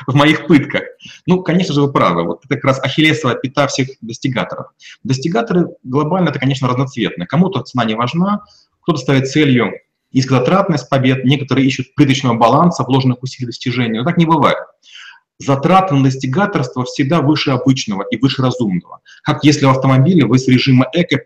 в 0.05 0.13
моих 0.13 0.47
пытках. 0.47 0.83
Ну, 1.25 1.41
конечно 1.41 1.73
же, 1.73 1.81
вы 1.81 1.91
правы. 1.91 2.23
Вот 2.23 2.43
это 2.43 2.55
как 2.55 2.65
раз 2.65 2.83
ахиллесовая 2.83 3.37
пята 3.37 3.67
всех 3.67 3.89
достигаторов. 4.01 4.67
Достигаторы 5.03 5.69
глобально 5.83 6.29
это, 6.29 6.39
конечно, 6.39 6.67
разноцветные. 6.67 7.27
Кому-то 7.27 7.61
цена 7.61 7.85
не 7.85 7.95
важна, 7.95 8.43
кто-то 8.81 8.99
ставит 8.99 9.29
целью 9.29 9.71
низкозатратность 10.11 10.89
побед, 10.89 11.25
некоторые 11.25 11.67
ищут 11.67 11.93
приточного 11.95 12.35
баланса 12.35 12.83
вложенных 12.83 13.21
усилий 13.23 13.45
достижения. 13.45 13.99
Но 14.01 14.05
так 14.05 14.17
не 14.17 14.25
бывает. 14.25 14.57
Затраты 15.39 15.95
на 15.95 16.03
достигаторство 16.03 16.83
всегда 16.85 17.21
выше 17.21 17.51
обычного 17.51 18.03
и 18.09 18.17
выше 18.17 18.41
разумного. 18.41 19.01
Как 19.23 19.43
если 19.43 19.65
в 19.65 19.69
автомобиле 19.69 20.25
вы 20.25 20.39
с 20.39 20.47
режима 20.47 20.87
эко 20.93 21.21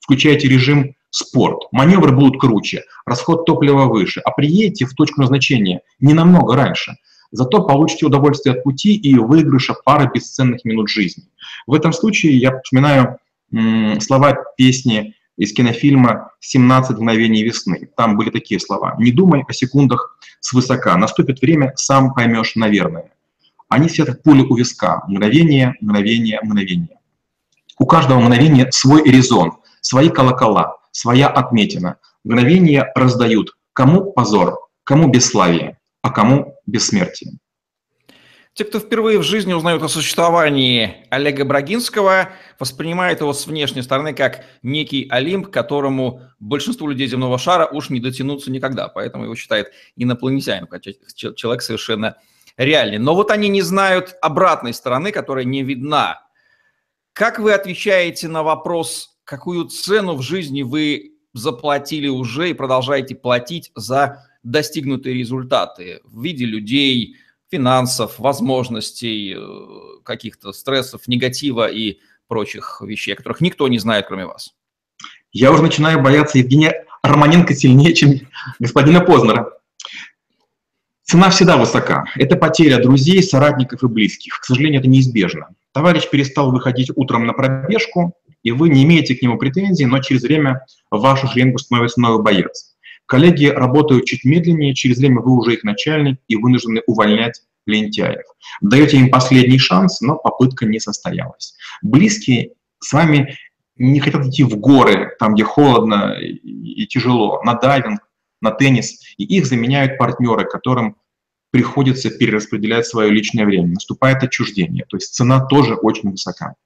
включаете 0.00 0.48
режим 0.48 0.94
спорт. 1.10 1.68
Маневры 1.70 2.12
будут 2.12 2.40
круче, 2.40 2.84
расход 3.06 3.46
топлива 3.46 3.84
выше, 3.84 4.20
а 4.20 4.30
приедете 4.30 4.86
в 4.86 4.94
точку 4.94 5.20
назначения 5.20 5.82
не 6.00 6.14
намного 6.14 6.56
раньше– 6.56 6.96
зато 7.32 7.62
получите 7.62 8.06
удовольствие 8.06 8.54
от 8.54 8.62
пути 8.62 8.94
и 8.94 9.16
выигрыша 9.16 9.74
пары 9.74 10.08
бесценных 10.14 10.64
минут 10.64 10.88
жизни. 10.88 11.24
В 11.66 11.74
этом 11.74 11.92
случае 11.92 12.36
я 12.36 12.60
вспоминаю 12.60 13.18
слова 14.00 14.36
песни 14.56 15.14
из 15.36 15.52
кинофильма 15.52 16.30
«17 16.42 16.92
мгновений 16.92 17.42
весны». 17.42 17.88
Там 17.96 18.16
были 18.16 18.30
такие 18.30 18.60
слова. 18.60 18.94
«Не 18.98 19.10
думай 19.10 19.44
о 19.48 19.52
секундах 19.52 20.18
свысока. 20.40 20.96
Наступит 20.96 21.40
время, 21.40 21.72
сам 21.74 22.14
поймешь, 22.14 22.54
наверное». 22.54 23.10
Они 23.72 23.88
все 23.88 24.04
как 24.04 24.22
пули 24.22 24.42
у 24.42 24.54
виска. 24.54 25.02
Мгновение, 25.08 25.76
мгновение, 25.80 26.38
мгновение. 26.42 26.98
У 27.78 27.86
каждого 27.86 28.20
мгновения 28.20 28.70
свой 28.70 29.02
резон, 29.02 29.52
свои 29.80 30.10
колокола, 30.10 30.76
своя 30.90 31.28
отметина. 31.28 31.96
Мгновения 32.22 32.92
раздают. 32.94 33.56
Кому 33.72 34.12
позор, 34.12 34.58
кому 34.84 35.08
бесславие, 35.08 35.78
а 36.02 36.10
кому 36.10 36.54
бессмертие. 36.66 37.38
Те, 38.52 38.64
кто 38.64 38.78
впервые 38.78 39.18
в 39.18 39.22
жизни 39.22 39.54
узнают 39.54 39.82
о 39.82 39.88
существовании 39.88 41.06
Олега 41.08 41.46
Брагинского, 41.46 42.28
воспринимают 42.58 43.20
его 43.22 43.32
с 43.32 43.46
внешней 43.46 43.80
стороны 43.80 44.12
как 44.12 44.44
некий 44.62 45.06
Олимп, 45.08 45.48
которому 45.48 46.20
большинству 46.38 46.88
людей 46.88 47.06
земного 47.06 47.38
шара 47.38 47.66
уж 47.66 47.88
не 47.88 48.00
дотянуться 48.00 48.50
никогда, 48.50 48.88
поэтому 48.88 49.24
его 49.24 49.34
считают 49.34 49.68
инопланетянином, 49.96 50.68
хотя 50.68 50.92
человек 51.14 51.62
совершенно 51.62 52.16
реальный. 52.56 52.98
Но 52.98 53.14
вот 53.14 53.30
они 53.30 53.48
не 53.48 53.62
знают 53.62 54.16
обратной 54.20 54.74
стороны, 54.74 55.12
которая 55.12 55.44
не 55.44 55.62
видна. 55.62 56.20
Как 57.12 57.38
вы 57.38 57.52
отвечаете 57.52 58.28
на 58.28 58.42
вопрос, 58.42 59.18
какую 59.24 59.66
цену 59.66 60.14
в 60.14 60.22
жизни 60.22 60.62
вы 60.62 61.12
заплатили 61.34 62.08
уже 62.08 62.50
и 62.50 62.54
продолжаете 62.54 63.14
платить 63.14 63.70
за 63.74 64.26
достигнутые 64.42 65.14
результаты 65.14 66.00
в 66.04 66.22
виде 66.22 66.44
людей, 66.44 67.16
финансов, 67.50 68.18
возможностей, 68.18 69.34
э, 69.36 70.02
каких-то 70.04 70.52
стрессов, 70.52 71.06
негатива 71.06 71.66
и 71.66 71.98
прочих 72.26 72.80
вещей, 72.80 73.12
о 73.12 73.16
которых 73.16 73.40
никто 73.40 73.68
не 73.68 73.78
знает, 73.78 74.06
кроме 74.08 74.26
вас? 74.26 74.54
Я 75.32 75.52
уже 75.52 75.62
начинаю 75.62 76.02
бояться 76.02 76.38
Евгения 76.38 76.86
Романенко 77.02 77.54
сильнее, 77.54 77.94
чем 77.94 78.20
господина 78.58 79.00
Познера. 79.00 79.58
Цена 81.12 81.28
всегда 81.28 81.58
высока. 81.58 82.06
Это 82.16 82.36
потеря 82.36 82.78
друзей, 82.78 83.22
соратников 83.22 83.82
и 83.82 83.86
близких. 83.86 84.40
К 84.40 84.44
сожалению, 84.46 84.80
это 84.80 84.88
неизбежно. 84.88 85.48
Товарищ 85.74 86.08
перестал 86.08 86.50
выходить 86.50 86.90
утром 86.96 87.26
на 87.26 87.34
пробежку, 87.34 88.14
и 88.42 88.50
вы 88.50 88.70
не 88.70 88.82
имеете 88.84 89.14
к 89.14 89.20
нему 89.20 89.36
претензий, 89.36 89.84
но 89.84 89.98
через 89.98 90.22
время 90.22 90.64
в 90.90 91.00
вашу 91.00 91.28
шеренгу 91.28 91.58
становится 91.58 92.00
новый 92.00 92.22
боец. 92.22 92.76
Коллеги 93.04 93.44
работают 93.44 94.06
чуть 94.06 94.24
медленнее, 94.24 94.74
через 94.74 94.96
время 94.96 95.20
вы 95.20 95.36
уже 95.36 95.52
их 95.52 95.64
начальник 95.64 96.18
и 96.28 96.36
вынуждены 96.36 96.80
увольнять 96.86 97.42
лентяев. 97.66 98.24
Даете 98.62 98.96
им 98.96 99.10
последний 99.10 99.58
шанс, 99.58 100.00
но 100.00 100.16
попытка 100.16 100.64
не 100.64 100.80
состоялась. 100.80 101.52
Близкие 101.82 102.52
с 102.78 102.90
вами 102.90 103.36
не 103.76 104.00
хотят 104.00 104.24
идти 104.24 104.44
в 104.44 104.56
горы, 104.56 105.14
там, 105.18 105.34
где 105.34 105.44
холодно 105.44 106.16
и 106.22 106.86
тяжело, 106.86 107.42
на 107.44 107.52
дайвинг, 107.52 108.00
на 108.40 108.50
теннис, 108.50 108.98
и 109.18 109.24
их 109.24 109.44
заменяют 109.44 109.98
партнеры, 109.98 110.46
которым 110.46 110.96
приходится 111.52 112.10
перераспределять 112.10 112.86
свое 112.86 113.10
личное 113.10 113.44
время. 113.44 113.74
Наступает 113.74 114.24
отчуждение, 114.24 114.84
то 114.88 114.96
есть 114.96 115.14
цена 115.14 115.46
тоже 115.46 115.74
очень 115.74 116.10
высока. 116.10 116.56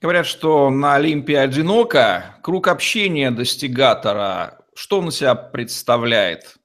Говорят, 0.00 0.26
что 0.26 0.70
на 0.70 0.94
Олимпе 0.94 1.38
одиноко 1.38 2.36
круг 2.42 2.68
общения 2.68 3.30
достигатора 3.30 4.62
что 4.74 4.98
он 4.98 5.08
из 5.08 5.16
себя 5.16 5.34
представляет? 5.34 6.56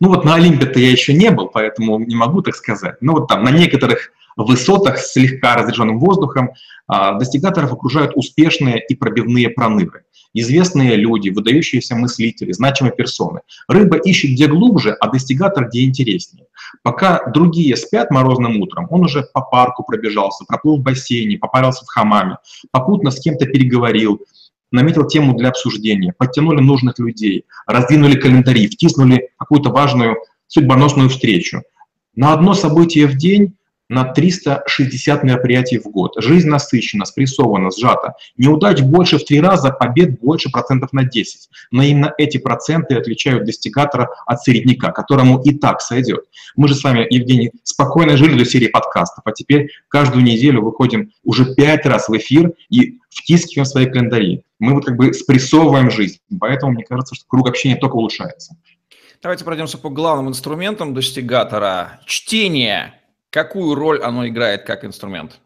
Ну 0.00 0.08
вот 0.08 0.24
на 0.24 0.34
Олимпе-то 0.34 0.78
я 0.78 0.90
еще 0.90 1.14
не 1.14 1.30
был, 1.30 1.48
поэтому 1.48 1.98
не 1.98 2.14
могу 2.14 2.42
так 2.42 2.54
сказать. 2.54 2.96
Но 3.00 3.12
вот 3.12 3.28
там 3.28 3.42
на 3.42 3.50
некоторых 3.50 4.12
высотах 4.36 4.98
с 4.98 5.12
слегка 5.12 5.56
разряженным 5.56 5.98
воздухом 5.98 6.50
а, 6.86 7.12
достигаторов 7.14 7.72
окружают 7.72 8.12
успешные 8.16 8.82
и 8.86 8.94
пробивные 8.94 9.50
проныры. 9.50 10.04
Известные 10.34 10.96
люди, 10.96 11.28
выдающиеся 11.28 11.94
мыслители, 11.94 12.52
значимые 12.52 12.94
персоны. 12.94 13.40
Рыба 13.68 13.98
ищет 13.98 14.30
где 14.30 14.46
глубже, 14.46 14.92
а 14.92 15.08
достигатор 15.08 15.68
где 15.68 15.84
интереснее. 15.84 16.46
Пока 16.82 17.30
другие 17.30 17.76
спят 17.76 18.10
морозным 18.10 18.60
утром, 18.60 18.86
он 18.90 19.02
уже 19.02 19.24
по 19.34 19.42
парку 19.42 19.84
пробежался, 19.84 20.44
проплыл 20.46 20.78
в 20.78 20.82
бассейне, 20.82 21.38
попарился 21.38 21.84
в 21.84 21.88
хамаме, 21.88 22.38
попутно 22.70 23.10
с 23.10 23.20
кем-то 23.20 23.44
переговорил, 23.44 24.22
наметил 24.70 25.06
тему 25.06 25.34
для 25.34 25.50
обсуждения, 25.50 26.14
подтянули 26.16 26.60
нужных 26.60 26.98
людей, 26.98 27.44
раздвинули 27.66 28.16
календари, 28.16 28.68
втиснули 28.68 29.28
какую-то 29.38 29.70
важную 29.70 30.16
судьбоносную 30.46 31.10
встречу. 31.10 31.62
На 32.14 32.32
одно 32.32 32.54
событие 32.54 33.06
в 33.06 33.16
день 33.16 33.54
на 33.92 34.04
360 34.04 35.22
мероприятий 35.22 35.78
в 35.78 35.84
год. 35.84 36.14
Жизнь 36.16 36.48
насыщена, 36.48 37.04
спрессована, 37.04 37.70
сжата. 37.70 38.14
Неудач 38.38 38.80
больше 38.80 39.18
в 39.18 39.24
три 39.24 39.38
раза, 39.40 39.70
побед 39.70 40.18
больше 40.18 40.50
процентов 40.50 40.94
на 40.94 41.04
10. 41.04 41.50
Но 41.70 41.82
именно 41.82 42.14
эти 42.16 42.38
проценты 42.38 42.94
отличают 42.94 43.44
достигатора 43.44 44.08
от 44.26 44.42
середняка, 44.42 44.92
которому 44.92 45.42
и 45.42 45.54
так 45.54 45.82
сойдет. 45.82 46.24
Мы 46.56 46.68
же 46.68 46.74
с 46.74 46.82
вами, 46.82 47.06
Евгений, 47.10 47.52
спокойно 47.64 48.16
жили 48.16 48.38
до 48.38 48.46
серии 48.46 48.68
подкастов, 48.68 49.22
а 49.26 49.32
теперь 49.32 49.68
каждую 49.88 50.24
неделю 50.24 50.62
выходим 50.62 51.12
уже 51.22 51.54
пять 51.54 51.84
раз 51.84 52.08
в 52.08 52.16
эфир 52.16 52.54
и 52.70 52.98
втискиваем 53.10 53.66
свои 53.66 53.84
календари. 53.84 54.42
Мы 54.58 54.72
вот 54.72 54.86
как 54.86 54.96
бы 54.96 55.12
спрессовываем 55.12 55.90
жизнь. 55.90 56.16
Поэтому 56.40 56.72
мне 56.72 56.84
кажется, 56.84 57.14
что 57.14 57.26
круг 57.28 57.46
общения 57.46 57.76
только 57.76 57.96
улучшается. 57.96 58.56
Давайте 59.22 59.44
пройдемся 59.44 59.76
по 59.76 59.90
главным 59.90 60.30
инструментам 60.30 60.94
достигатора. 60.94 62.00
Чтение 62.06 62.94
Какую 63.32 63.74
роль 63.74 64.02
оно 64.02 64.28
играет 64.28 64.64
как 64.64 64.84
инструмент? 64.84 65.40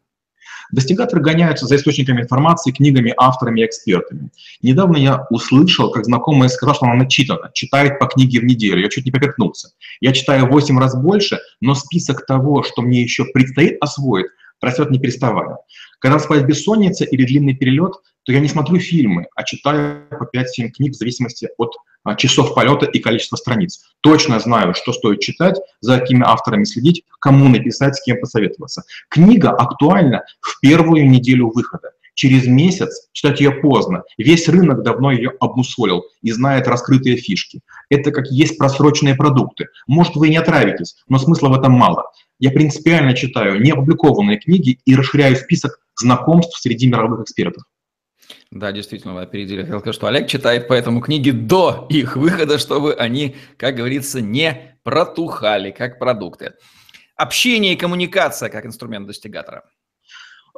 Достигаторы 0.73 1.23
гоняются 1.23 1.67
за 1.67 1.77
источниками 1.77 2.23
информации, 2.23 2.73
книгами, 2.73 3.15
авторами, 3.17 3.65
экспертами. 3.65 4.31
Недавно 4.61 4.97
я 4.97 5.25
услышал, 5.31 5.93
как 5.93 6.05
знакомая 6.05 6.49
сказала, 6.49 6.75
что 6.75 6.87
она 6.87 6.95
начитана, 6.97 7.53
читает 7.55 8.01
по 8.01 8.07
книге 8.07 8.41
в 8.41 8.45
неделю. 8.45 8.83
Я 8.83 8.89
чуть 8.89 9.05
не 9.05 9.13
поперхнулся. 9.13 9.69
Я 10.01 10.13
читаю 10.13 10.49
8 10.49 10.77
раз 10.81 11.01
больше, 11.01 11.39
но 11.61 11.77
список 11.77 12.27
того, 12.27 12.65
что 12.65 12.83
мне 12.83 13.03
еще 13.03 13.25
предстоит 13.27 13.77
освоить, 13.81 14.27
растет 14.61 14.91
не 14.91 14.99
переставая. 14.99 15.59
Когда 16.01 16.19
спать 16.19 16.45
бессонница 16.45 17.05
или 17.05 17.25
длинный 17.25 17.55
перелет, 17.55 17.93
то 18.25 18.33
я 18.33 18.41
не 18.41 18.49
смотрю 18.49 18.81
фильмы, 18.81 19.27
а 19.37 19.45
читаю 19.45 20.09
по 20.11 20.25
5-7 20.37 20.71
книг 20.71 20.95
в 20.95 20.97
зависимости 20.97 21.49
от 21.57 21.73
часов 22.15 22.55
полета 22.55 22.87
и 22.87 22.99
количества 23.01 23.37
страниц. 23.37 23.83
Точно 24.01 24.39
знаю, 24.39 24.75
что 24.75 24.93
стоит 24.93 25.21
читать, 25.21 25.57
за 25.81 25.99
какими 25.99 26.23
авторами 26.25 26.65
следить, 26.65 27.05
кому 27.21 27.49
написать, 27.49 27.97
с 27.97 28.03
кем 28.03 28.21
посоветоваться. 28.21 28.85
Книга 29.09 29.51
актуальна 29.51 30.23
в 30.41 30.61
первую 30.61 31.09
неделю 31.09 31.51
выхода. 31.53 31.91
Через 32.15 32.47
месяц 32.47 33.09
читать 33.13 33.41
ее 33.41 33.51
поздно. 33.51 34.03
Весь 34.17 34.49
рынок 34.49 34.83
давно 34.83 35.13
ее 35.13 35.33
обмусолил 35.39 36.05
и 36.23 36.33
знает 36.33 36.67
раскрытые 36.67 37.19
фишки. 37.19 37.61
Это 37.91 38.11
как 38.11 38.29
есть 38.29 38.57
просроченные 38.57 39.15
продукты. 39.15 39.67
Может, 39.87 40.17
вы 40.17 40.29
и 40.29 40.31
не 40.31 40.39
отравитесь, 40.39 40.97
но 41.09 41.19
смысла 41.19 41.49
в 41.49 41.59
этом 41.59 41.73
мало. 41.73 42.11
Я 42.39 42.53
принципиально 42.53 43.15
читаю 43.15 43.61
неопубликованные 43.63 44.39
книги 44.39 44.79
и 44.87 44.97
расширяю 44.97 45.37
список 45.37 45.79
знакомств 45.95 46.59
среди 46.59 46.87
мировых 46.87 47.21
экспертов. 47.21 47.65
Да, 48.51 48.73
действительно, 48.73 49.15
вы 49.15 49.23
опередили. 49.23 49.67
Я 49.67 49.79
хотел 49.79 49.93
что 49.93 50.07
Олег 50.07 50.29
читает 50.29 50.69
поэтому 50.69 51.01
книги 51.01 51.31
до 51.31 51.87
их 51.89 52.17
выхода, 52.17 52.59
чтобы 52.59 52.95
они, 52.95 53.37
как 53.57 53.75
говорится, 53.75 54.21
не 54.21 54.79
протухали, 54.85 55.73
как 55.73 55.99
продукты. 55.99 56.53
Общение 57.17 57.75
и 57.75 57.77
коммуникация 57.77 58.49
как 58.49 58.67
инструмент 58.67 59.07
достигатора. 59.07 59.65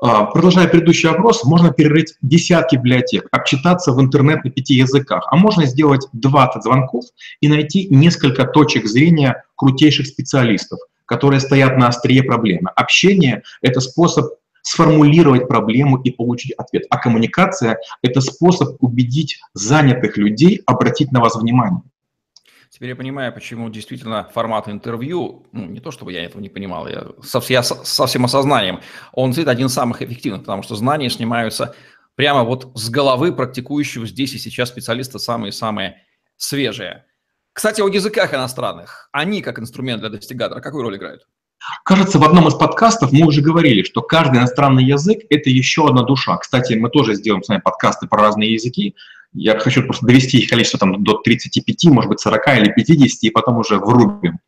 А, 0.01 0.27
продолжая 0.27 0.69
предыдущий 0.69 1.09
вопрос, 1.09 1.45
можно 1.45 1.73
перерыть 1.73 2.15
десятки 2.23 2.77
библиотек, 2.77 3.27
обчитаться 3.33 3.93
в 3.93 4.01
интернет 4.01 4.45
на 4.45 4.51
пяти 4.51 4.75
языках, 4.75 5.27
а 5.31 5.37
можно 5.37 5.65
сделать 5.67 6.07
20 6.13 6.63
звонков 6.63 7.05
и 7.41 7.49
найти 7.49 7.89
несколько 7.89 8.45
точек 8.45 8.87
зрения 8.87 9.45
крутейших 9.57 10.07
специалистов, 10.07 10.79
которые 11.05 11.41
стоят 11.41 11.77
на 11.79 11.89
острие 11.89 12.23
проблемы. 12.23 12.71
Общение– 12.77 13.43
это 13.63 13.81
способ 13.81 14.35
сформулировать 14.69 15.49
проблему 15.49 15.97
и 16.03 16.11
получить 16.11 16.53
ответ. 16.53 16.85
А 16.91 16.99
коммуникация– 16.99 17.79
это 18.03 18.21
способ 18.21 18.77
убедить 18.83 19.41
занятых 19.55 20.19
людей 20.19 20.61
обратить 20.67 21.11
на 21.11 21.21
вас 21.21 21.37
внимание. 21.37 21.83
Теперь 22.69 22.91
я 22.91 22.97
понимаю, 22.97 23.33
почему 23.33 23.71
действительно 23.71 24.29
формат 24.35 24.69
интервью, 24.69 25.47
ну, 25.53 25.65
не 25.65 25.81
то 25.81 25.91
чтобы 25.91 26.13
я 26.13 26.23
этого 26.23 26.43
не 26.43 26.51
понимал, 26.51 26.87
я 26.87 27.07
со, 27.23 27.41
я 27.49 27.63
со 27.63 28.07
всем 28.07 28.27
осознанием, 28.27 28.81
он 29.13 29.31
действительно 29.31 29.53
один 29.53 29.67
из 29.69 29.73
самых 29.73 30.03
эффективных, 30.03 30.43
потому 30.43 30.63
что 30.63 30.77
знания 30.77 31.09
снимаются 31.09 31.75
прямо 32.15 32.45
вот 32.45 32.71
с 32.75 32.91
головы 32.91 33.33
практикующего 33.33 34.07
здесь 34.07 34.35
и 34.35 34.39
сейчас 34.39 34.69
специалиста 34.69 35.19
самые-самые 35.19 36.03
свежие. 36.37 37.07
Кстати, 37.55 37.81
о 37.81 37.89
языках 37.89 38.35
иностранных. 38.35 39.09
Они, 39.13 39.41
как 39.41 39.59
инструмент 39.59 40.01
для 40.01 40.11
достигатора, 40.11 40.61
какую 40.61 40.83
роль 40.83 40.97
играют? 40.97 41.27
Кажется, 41.85 42.19
в 42.19 42.25
одном 42.25 42.49
из 42.49 42.55
подкастов 42.55 43.13
мы 43.13 43.27
уже 43.27 43.41
говорили, 43.41 43.83
что 43.83 44.03
каждый 44.03 44.39
иностранный 44.39 44.85
язык– 44.85 45.21
это 45.31 45.51
еще 45.51 45.87
одна 45.87 46.03
душа. 46.03 46.37
Кстати, 46.37 46.75
мы 46.75 46.91
тоже 46.91 47.15
сделаем 47.15 47.43
с 47.43 47.49
вами 47.49 47.61
подкасты 47.61 48.07
про 48.07 48.23
разные 48.23 48.53
языки. 48.53 48.95
Я 49.35 49.59
хочу 49.59 49.83
просто 49.83 50.07
довести 50.07 50.39
их 50.39 50.49
количество 50.49 50.79
там, 50.79 51.03
до 51.03 51.15
35, 51.15 51.85
может 51.87 52.09
быть, 52.09 52.21
40 52.21 52.49
или 52.59 52.73
50, 52.73 53.25
и 53.25 53.31
потом 53.31 53.59
уже 53.59 53.79
врубим. 53.79 54.39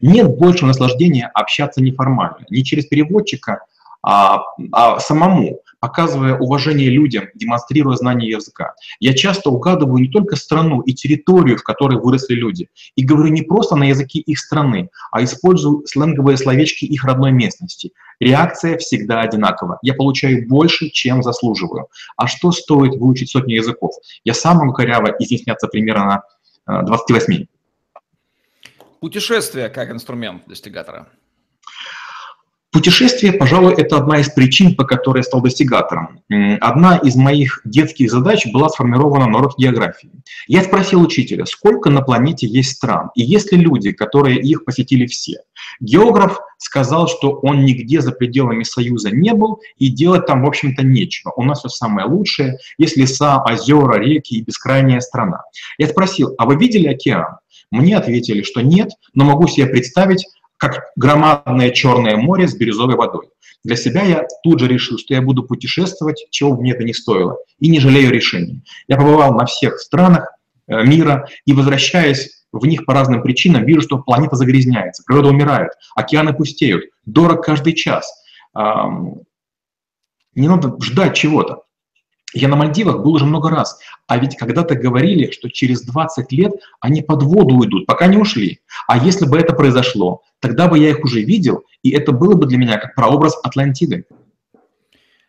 Нет 0.00 0.28
большего 0.36 0.68
наслаждения 0.68 1.30
общаться 1.32 1.80
неформально, 1.80 2.44
не 2.50 2.64
через 2.64 2.86
переводчика, 2.86 3.64
а, 4.02 4.42
а 4.72 5.00
самому 5.00 5.60
показывая 5.80 6.38
уважение 6.38 6.88
людям, 6.88 7.28
демонстрируя 7.34 7.96
знание 7.96 8.30
языка. 8.30 8.74
Я 9.00 9.14
часто 9.14 9.50
угадываю 9.50 10.02
не 10.02 10.08
только 10.08 10.36
страну 10.36 10.80
и 10.80 10.94
территорию, 10.94 11.58
в 11.58 11.62
которой 11.62 11.98
выросли 12.00 12.34
люди, 12.34 12.68
и 12.94 13.04
говорю 13.04 13.30
не 13.30 13.42
просто 13.42 13.76
на 13.76 13.84
языке 13.84 14.18
их 14.20 14.38
страны, 14.38 14.88
а 15.10 15.22
использую 15.22 15.86
сленговые 15.86 16.36
словечки 16.36 16.84
их 16.84 17.04
родной 17.04 17.32
местности. 17.32 17.92
Реакция 18.18 18.78
всегда 18.78 19.20
одинакова. 19.20 19.78
Я 19.82 19.94
получаю 19.94 20.48
больше, 20.48 20.88
чем 20.88 21.22
заслуживаю. 21.22 21.88
А 22.16 22.26
что 22.26 22.50
стоит 22.50 22.96
выучить 22.96 23.30
сотни 23.30 23.52
языков? 23.52 23.92
Я 24.24 24.32
сам 24.32 24.58
могу 24.58 24.72
коряво 24.72 25.14
изъясняться 25.18 25.68
примерно 25.68 26.22
на 26.66 26.82
28. 26.82 27.34
Э, 27.34 27.46
Путешествие 29.00 29.68
как 29.68 29.90
инструмент 29.90 30.42
достигатора– 30.46 31.08
Путешествие, 32.76 33.32
пожалуй, 33.32 33.72
это 33.72 33.96
одна 33.96 34.18
из 34.18 34.28
причин, 34.28 34.76
по 34.76 34.84
которой 34.84 35.20
я 35.20 35.22
стал 35.22 35.40
достигатором. 35.40 36.20
Одна 36.60 36.98
из 36.98 37.16
моих 37.16 37.62
детских 37.64 38.10
задач 38.10 38.46
была 38.52 38.68
сформирована 38.68 39.26
на 39.26 39.38
урок 39.38 39.54
географии. 39.56 40.10
Я 40.46 40.62
спросил 40.62 41.00
учителя, 41.00 41.46
сколько 41.46 41.88
на 41.88 42.02
планете 42.02 42.46
есть 42.46 42.72
стран, 42.72 43.12
и 43.14 43.22
есть 43.22 43.50
ли 43.50 43.56
люди, 43.56 43.92
которые 43.92 44.42
их 44.42 44.66
посетили 44.66 45.06
все. 45.06 45.38
Географ 45.80 46.38
сказал, 46.58 47.08
что 47.08 47.30
он 47.40 47.64
нигде 47.64 48.02
за 48.02 48.12
пределами 48.12 48.62
Союза 48.62 49.10
не 49.10 49.32
был, 49.32 49.62
и 49.78 49.88
делать 49.88 50.26
там, 50.26 50.44
в 50.44 50.46
общем-то, 50.46 50.82
нечего. 50.82 51.32
У 51.34 51.44
нас 51.44 51.60
все 51.60 51.70
самое 51.70 52.06
лучшее, 52.06 52.58
есть 52.76 52.98
леса, 52.98 53.42
озера, 53.42 53.98
реки 53.98 54.34
и 54.34 54.42
бескрайняя 54.42 55.00
страна. 55.00 55.44
Я 55.78 55.88
спросил, 55.88 56.34
а 56.36 56.44
вы 56.44 56.56
видели 56.56 56.88
океан? 56.88 57.38
Мне 57.70 57.96
ответили, 57.96 58.42
что 58.42 58.60
нет, 58.60 58.90
но 59.14 59.24
могу 59.24 59.48
себе 59.48 59.66
представить, 59.66 60.26
как 60.56 60.84
громадное 60.96 61.70
Черное 61.70 62.16
море 62.16 62.48
с 62.48 62.54
бирюзовой 62.54 62.96
водой. 62.96 63.28
Для 63.64 63.76
себя 63.76 64.02
я 64.02 64.26
тут 64.42 64.60
же 64.60 64.68
решил, 64.68 64.98
что 64.98 65.14
я 65.14 65.22
буду 65.22 65.42
путешествовать, 65.42 66.26
чего 66.30 66.52
бы 66.52 66.62
мне 66.62 66.72
это 66.72 66.84
не 66.84 66.94
стоило, 66.94 67.36
и 67.58 67.68
не 67.68 67.80
жалею 67.80 68.10
решений. 68.10 68.62
Я 68.88 68.96
побывал 68.96 69.34
на 69.34 69.46
всех 69.46 69.80
странах 69.80 70.32
э, 70.68 70.84
мира, 70.84 71.28
и 71.44 71.52
возвращаясь 71.52 72.44
в 72.52 72.64
них 72.66 72.86
по 72.86 72.94
разным 72.94 73.22
причинам, 73.22 73.64
вижу, 73.64 73.82
что 73.82 73.98
планета 73.98 74.36
загрязняется, 74.36 75.02
природа 75.04 75.28
умирает, 75.28 75.72
океаны 75.94 76.32
пустеют, 76.32 76.84
дорог 77.04 77.44
каждый 77.44 77.74
час. 77.74 78.10
Не 78.54 80.48
надо 80.48 80.76
ждать 80.80 81.14
чего-то. 81.14 81.65
Я 82.34 82.48
на 82.48 82.56
Мальдивах 82.56 83.02
был 83.02 83.12
уже 83.12 83.24
много 83.24 83.50
раз, 83.50 83.78
а 84.06 84.18
ведь 84.18 84.36
когда-то 84.36 84.74
говорили, 84.74 85.30
что 85.30 85.48
через 85.48 85.82
20 85.82 86.32
лет 86.32 86.52
они 86.80 87.02
под 87.02 87.22
воду 87.22 87.54
уйдут, 87.56 87.86
пока 87.86 88.06
не 88.06 88.16
ушли. 88.16 88.60
А 88.88 88.98
если 88.98 89.26
бы 89.26 89.38
это 89.38 89.54
произошло, 89.54 90.22
тогда 90.40 90.68
бы 90.68 90.78
я 90.78 90.90
их 90.90 91.04
уже 91.04 91.22
видел, 91.22 91.64
и 91.82 91.90
это 91.90 92.12
было 92.12 92.34
бы 92.34 92.46
для 92.46 92.58
меня 92.58 92.78
как 92.78 92.94
прообраз 92.94 93.38
Атлантиды. 93.42 94.06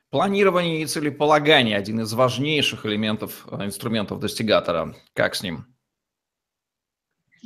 Планирование 0.09 0.81
и 0.81 0.85
целеполагание– 0.85 1.77
один 1.77 1.99
из 1.99 2.13
важнейших 2.13 2.85
элементов 2.85 3.45
э, 3.51 3.65
инструментов 3.65 4.19
достигатора. 4.19 4.95
Как 5.13 5.35
с 5.35 5.43
ним? 5.43 5.65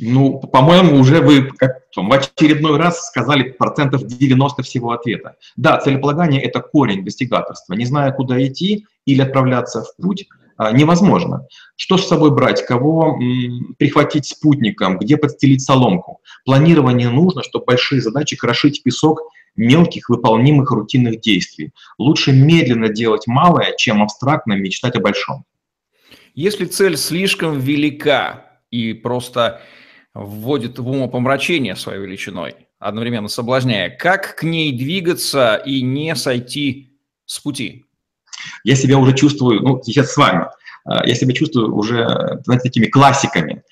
Ну, 0.03 0.39
по-моему, 0.39 0.99
уже 0.99 1.21
вы 1.21 1.43
как, 1.43 1.83
в 1.95 2.11
очередной 2.11 2.77
раз 2.77 3.07
сказали 3.07 3.51
процентов 3.51 4.07
90 4.07 4.63
всего 4.63 4.93
ответа. 4.93 5.35
Да, 5.55 5.77
целеполагание– 5.77 6.41
это 6.43 6.59
корень 6.59 7.05
достигаторства. 7.05 7.75
Не 7.75 7.85
зная, 7.85 8.11
куда 8.11 8.43
идти 8.43 8.87
или 9.05 9.21
отправляться 9.21 9.83
в 9.83 9.95
путь, 10.01 10.27
а, 10.57 10.71
невозможно. 10.71 11.45
Что 11.75 11.97
с 11.97 12.07
собой 12.07 12.31
брать, 12.31 12.65
кого 12.65 13.15
м, 13.21 13.75
прихватить 13.77 14.25
спутником, 14.25 14.97
где 14.97 15.17
подстелить 15.17 15.61
соломку. 15.61 16.21
Планирование 16.45 17.09
нужно, 17.09 17.43
чтобы 17.43 17.65
большие 17.65 18.01
задачи 18.01 18.35
крошить 18.35 18.81
песок 18.81 19.21
мелких 19.55 20.09
выполнимых 20.09 20.71
рутинных 20.71 21.21
действий. 21.21 21.71
Лучше 21.99 22.31
медленно 22.31 22.89
делать 22.89 23.27
малое, 23.27 23.75
чем 23.77 24.01
абстрактно 24.01 24.53
мечтать 24.53 24.95
о 24.95 24.99
большом. 24.99 25.45
Если 26.33 26.65
цель 26.65 26.97
слишком 26.97 27.59
велика 27.59 28.45
и 28.71 28.93
просто 28.93 29.61
вводит 30.13 30.79
в 30.79 30.87
умопомрачение 30.87 31.75
своей 31.75 32.01
величиной, 32.01 32.55
одновременно 32.79 33.27
соблазняя. 33.27 33.89
Как 33.89 34.35
к 34.35 34.43
ней 34.43 34.77
двигаться 34.77 35.55
и 35.55 35.81
не 35.81 36.15
сойти 36.15 36.97
с 37.25 37.39
пути? 37.39 37.85
Я 38.63 38.75
себя 38.75 38.97
уже 38.97 39.15
чувствую, 39.15 39.61
ну, 39.61 39.81
сейчас 39.83 40.11
с 40.11 40.17
вами, 40.17 40.47
а, 40.85 41.05
я 41.05 41.15
себя 41.15 41.33
чувствую 41.33 41.75
уже, 41.75 42.41
знаете, 42.43 42.63
такими 42.63 42.87
классиками. 42.87 43.63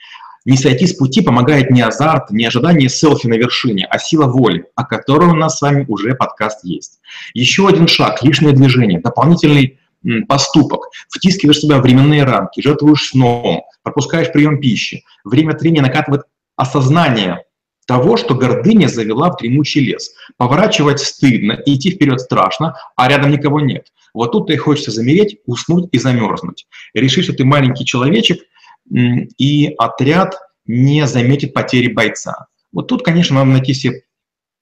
Не 0.46 0.58
сойти 0.58 0.88
с 0.88 0.96
пути 0.96 1.22
помогает 1.22 1.70
не 1.70 1.82
азарт, 1.82 2.32
не 2.32 2.46
ожидание 2.46 2.88
селфи 2.88 3.28
на 3.28 3.34
вершине, 3.34 3.86
а 3.90 4.00
сила 4.00 4.28
воли, 4.28 4.66
о 4.76 4.86
которой 4.86 5.30
у 5.30 5.36
нас 5.36 5.58
с 5.58 5.62
вами 5.62 5.86
уже 5.88 6.16
подкаст 6.16 6.64
есть. 6.64 7.00
Еще 7.34 7.68
один 7.68 7.88
шаг, 7.88 8.24
лишнее 8.24 8.54
движение, 8.54 9.02
дополнительный 9.02 9.80
поступок, 10.28 10.88
втискиваешь 11.10 11.60
себя 11.60 11.78
в 11.78 11.82
временные 11.82 12.24
рамки, 12.24 12.62
жертвуешь 12.62 13.10
сном, 13.10 13.64
пропускаешь 13.92 14.32
прием 14.32 14.60
пищи. 14.60 15.04
Время 15.24 15.56
времени 15.56 15.82
накатывает 15.82 16.24
осознание 16.56 17.44
того, 17.88 18.18
что 18.18 18.36
гордыня 18.36 18.88
завела 18.88 19.32
в 19.32 19.38
дремучий 19.38 19.82
лес. 19.82 20.12
Поворачивать 20.38 21.00
стыдно, 21.00 21.60
идти 21.66 21.92
вперед 21.92 22.20
страшно, 22.20 22.76
а 22.96 23.10
рядом 23.10 23.32
никого 23.32 23.60
нет. 23.60 23.88
Вот 24.14 24.32
тут 24.32 24.52
и 24.52 24.58
хочется 24.58 24.92
замереть, 24.92 25.40
уснуть 25.46 25.90
и 25.92 25.98
замерзнуть. 25.98 26.68
Решить, 26.94 27.24
что 27.24 27.34
ты 27.34 27.46
маленький 27.46 27.86
человечек, 27.86 28.42
и 28.92 29.74
отряд 29.78 30.38
не 30.66 31.06
заметит 31.08 31.54
потери 31.54 31.92
бойца. 31.92 32.48
Вот 32.72 32.88
тут, 32.88 33.04
конечно, 33.04 33.36
надо 33.36 33.52
найти 33.52 33.74
себе 33.74 34.04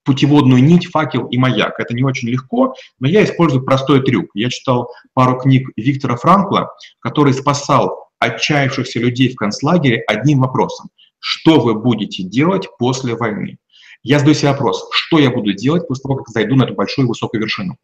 путеводную 0.06 0.64
нить, 0.64 0.88
факел 0.88 1.28
и 1.28 1.38
маяк. 1.38 1.80
Это 1.80 1.94
не 1.94 2.04
очень 2.04 2.30
легко, 2.30 2.76
но 3.00 3.10
я 3.10 3.26
использую 3.26 3.66
простой 3.66 4.02
трюк. 4.04 4.28
Я 4.34 4.50
читал 4.50 4.90
пару 5.14 5.38
книг 5.38 5.70
Виктора 5.76 6.16
Франкла, 6.16 6.72
который 7.00 7.34
спасал 7.34 8.07
отчаявшихся 8.20 9.00
людей 9.00 9.34
в 9.34 9.36
концлагере 9.36 10.04
одним 10.08 10.40
вопросом. 10.40 10.90
Что 11.20 11.60
вы 11.60 11.76
будете 11.76 12.24
делать 12.24 12.68
после 12.78 13.16
войны? 13.16 13.58
Я 14.04 14.20
задаю 14.20 14.36
себе 14.36 14.52
вопрос, 14.52 14.88
что 14.92 15.20
я 15.20 15.32
буду 15.32 15.54
делать 15.54 15.88
после 15.88 16.04
того, 16.04 16.16
как 16.16 16.30
зайду 16.30 16.56
на 16.56 16.64
эту 16.64 16.74
большую 16.74 17.08
высокую 17.08 17.42
вершину? 17.42 17.78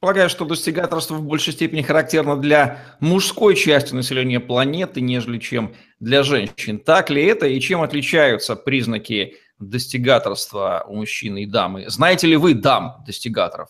Полагаю, 0.00 0.28
что 0.28 0.44
достигаторство 0.44 1.14
в 1.14 1.22
большей 1.22 1.52
степени 1.52 1.82
характерно 1.82 2.36
для 2.36 2.78
мужской 3.00 3.54
части 3.54 3.94
населения 3.94 4.40
планеты, 4.40 5.00
нежели 5.00 5.38
чем 5.38 5.74
для 6.00 6.22
женщин. 6.22 6.78
Так 6.78 7.10
ли 7.10 7.24
это 7.24 7.46
и 7.46 7.60
чем 7.60 7.82
отличаются 7.82 8.56
признаки 8.56 9.36
достигаторства 9.58 10.84
у 10.86 10.96
мужчины 10.96 11.42
и 11.42 11.46
дамы? 11.46 11.88
Знаете 11.88 12.26
ли 12.26 12.36
вы 12.36 12.54
дам 12.54 13.02
достигаторов? 13.06 13.68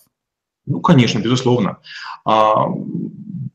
Ну, 0.66 0.80
конечно, 0.80 1.20
безусловно. 1.20 1.78
А, 2.24 2.66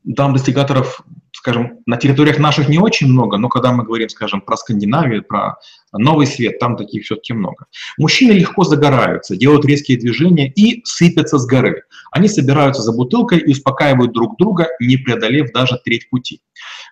дам 0.04 0.32
достигаторов 0.32 1.02
скажем, 1.42 1.80
на 1.86 1.96
территориях 1.96 2.38
наших 2.38 2.68
не 2.68 2.78
очень 2.78 3.08
много, 3.08 3.36
но 3.36 3.48
когда 3.48 3.72
мы 3.72 3.82
говорим, 3.82 4.08
скажем, 4.08 4.40
про 4.42 4.56
Скандинавию, 4.56 5.24
про 5.24 5.56
Новый 5.92 6.28
Свет, 6.28 6.60
там 6.60 6.76
таких 6.76 7.02
все-таки 7.02 7.32
много. 7.32 7.66
Мужчины 7.98 8.30
легко 8.30 8.62
загораются, 8.62 9.34
делают 9.34 9.64
резкие 9.64 9.98
движения 9.98 10.48
и 10.48 10.82
сыпятся 10.84 11.38
с 11.38 11.46
горы. 11.46 11.82
Они 12.12 12.28
собираются 12.28 12.82
за 12.82 12.92
бутылкой 12.92 13.40
и 13.40 13.50
успокаивают 13.50 14.12
друг 14.12 14.38
друга, 14.38 14.68
не 14.78 14.96
преодолев 14.96 15.50
даже 15.52 15.80
треть 15.84 16.08
пути. 16.10 16.42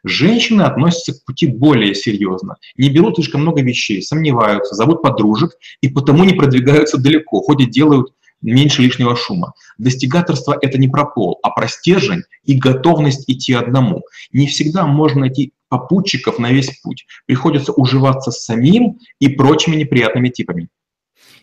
Женщины 0.03 0.63
относятся 0.63 1.13
к 1.13 1.25
пути 1.25 1.47
более 1.47 1.95
серьезно, 1.95 2.57
не 2.77 2.91
берут 2.91 3.15
слишком 3.15 3.43
много 3.43 3.63
вещей, 3.63 4.03
сомневаются, 4.03 4.75
зовут 4.75 5.01
подружек 5.01 5.53
и 5.81 5.89
потому 5.89 6.25
не 6.25 6.33
продвигаются 6.33 6.99
далеко, 6.99 7.41
хоть 7.41 7.61
и 7.61 7.67
делают 7.67 8.13
меньше 8.42 8.83
лишнего 8.83 9.16
шума. 9.16 9.55
Достигаторство– 9.79 10.57
это 10.61 10.79
не 10.79 10.88
про 10.88 11.05
пол, 11.05 11.38
а 11.42 11.50
про 11.50 11.68
стержень 11.68 12.22
и 12.44 12.57
готовность 12.57 13.29
идти 13.29 13.53
одному. 13.53 14.03
Не 14.33 14.46
всегда 14.46 14.87
можно 14.87 15.20
найти 15.20 15.53
попутчиков 15.68 16.38
на 16.38 16.50
весь 16.50 16.81
путь. 16.81 17.07
Приходится 17.26 17.72
уживаться 17.72 18.31
с 18.31 18.44
самим 18.44 18.98
и 19.18 19.29
прочими 19.29 19.76
неприятными 19.76 20.29
типами. 20.29 20.68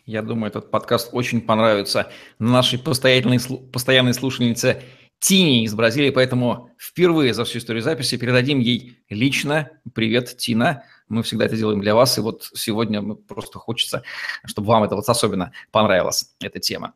Я 0.06 0.22
думаю, 0.22 0.50
этот 0.50 0.72
подкаст 0.72 1.10
очень 1.12 1.42
понравится 1.42 2.10
нашей 2.40 2.80
постоянной, 2.80 3.40
постоянной 3.72 4.14
слушательнице 4.14 4.82
Тине 5.20 5.64
из 5.64 5.74
Бразилии, 5.74 6.12
поэтому 6.12 6.70
впервые 6.78 7.34
за 7.34 7.44
всю 7.44 7.58
историю 7.58 7.84
записи 7.84 8.18
передадим 8.18 8.60
ей 8.60 9.00
лично 9.10 9.70
привет, 9.94 10.38
Тина. 10.38 10.84
Мы 11.10 11.24
всегда 11.24 11.46
это 11.46 11.56
делаем 11.56 11.82
для 11.82 11.96
вас, 11.96 12.18
и 12.18 12.22
вот 12.22 12.50
сегодня 12.54 13.02
просто 13.16 13.60
хочется, 13.60 14.04
чтобы 14.46 14.68
вам 14.68 14.84
это 14.84 14.96
вот 14.96 15.08
особенно 15.08 15.52
понравилась 15.72 16.34
эта 16.40 16.60
тема. 16.60 16.94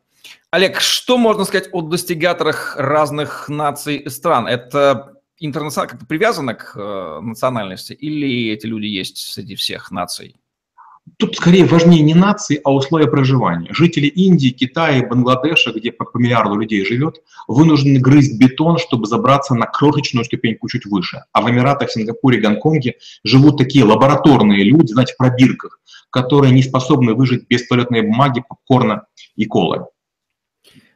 Олег, 0.50 0.80
что 0.80 1.18
можно 1.18 1.44
сказать 1.44 1.68
о 1.72 1.82
достигаторах 1.82 2.76
разных 2.76 3.48
наций 3.48 3.96
и 3.96 4.08
стран? 4.08 4.46
Это 4.46 5.14
интернационально 5.38 5.90
как-то 5.90 6.06
привязано 6.06 6.54
к 6.54 6.76
э, 6.76 7.20
национальности 7.20 7.92
или 7.92 8.52
эти 8.52 8.66
люди 8.66 8.86
есть 8.86 9.16
среди 9.18 9.56
всех 9.56 9.90
наций? 9.90 10.36
Тут 11.18 11.36
скорее 11.36 11.64
важнее 11.64 12.02
не 12.02 12.14
нации, 12.14 12.60
а 12.62 12.72
условия 12.72 13.08
проживания. 13.08 13.68
Жители 13.72 14.06
Индии, 14.06 14.50
Китая, 14.50 15.06
Бангладеша, 15.06 15.72
где 15.72 15.90
по, 15.90 16.04
по 16.04 16.16
миллиарду 16.18 16.56
людей 16.56 16.84
живет, 16.84 17.22
вынуждены 17.48 17.98
грызть 17.98 18.38
бетон, 18.38 18.78
чтобы 18.78 19.06
забраться 19.06 19.54
на 19.54 19.66
крошечную 19.66 20.24
ступеньку 20.24 20.68
чуть 20.68 20.86
выше. 20.86 21.24
А 21.32 21.42
в 21.42 21.50
Эмиратах, 21.50 21.90
Сингапуре, 21.90 22.40
Гонконге 22.40 22.96
живут 23.24 23.58
такие 23.58 23.84
лабораторные 23.84 24.62
люди, 24.64 24.92
знаете, 24.92 25.14
в 25.14 25.16
пробирках, 25.16 25.80
которые 26.10 26.52
не 26.52 26.62
способны 26.62 27.14
выжить 27.14 27.46
без 27.48 27.66
туалетной 27.66 28.02
бумаги, 28.02 28.44
попкорна 28.48 29.06
и 29.34 29.44
колы. 29.46 29.86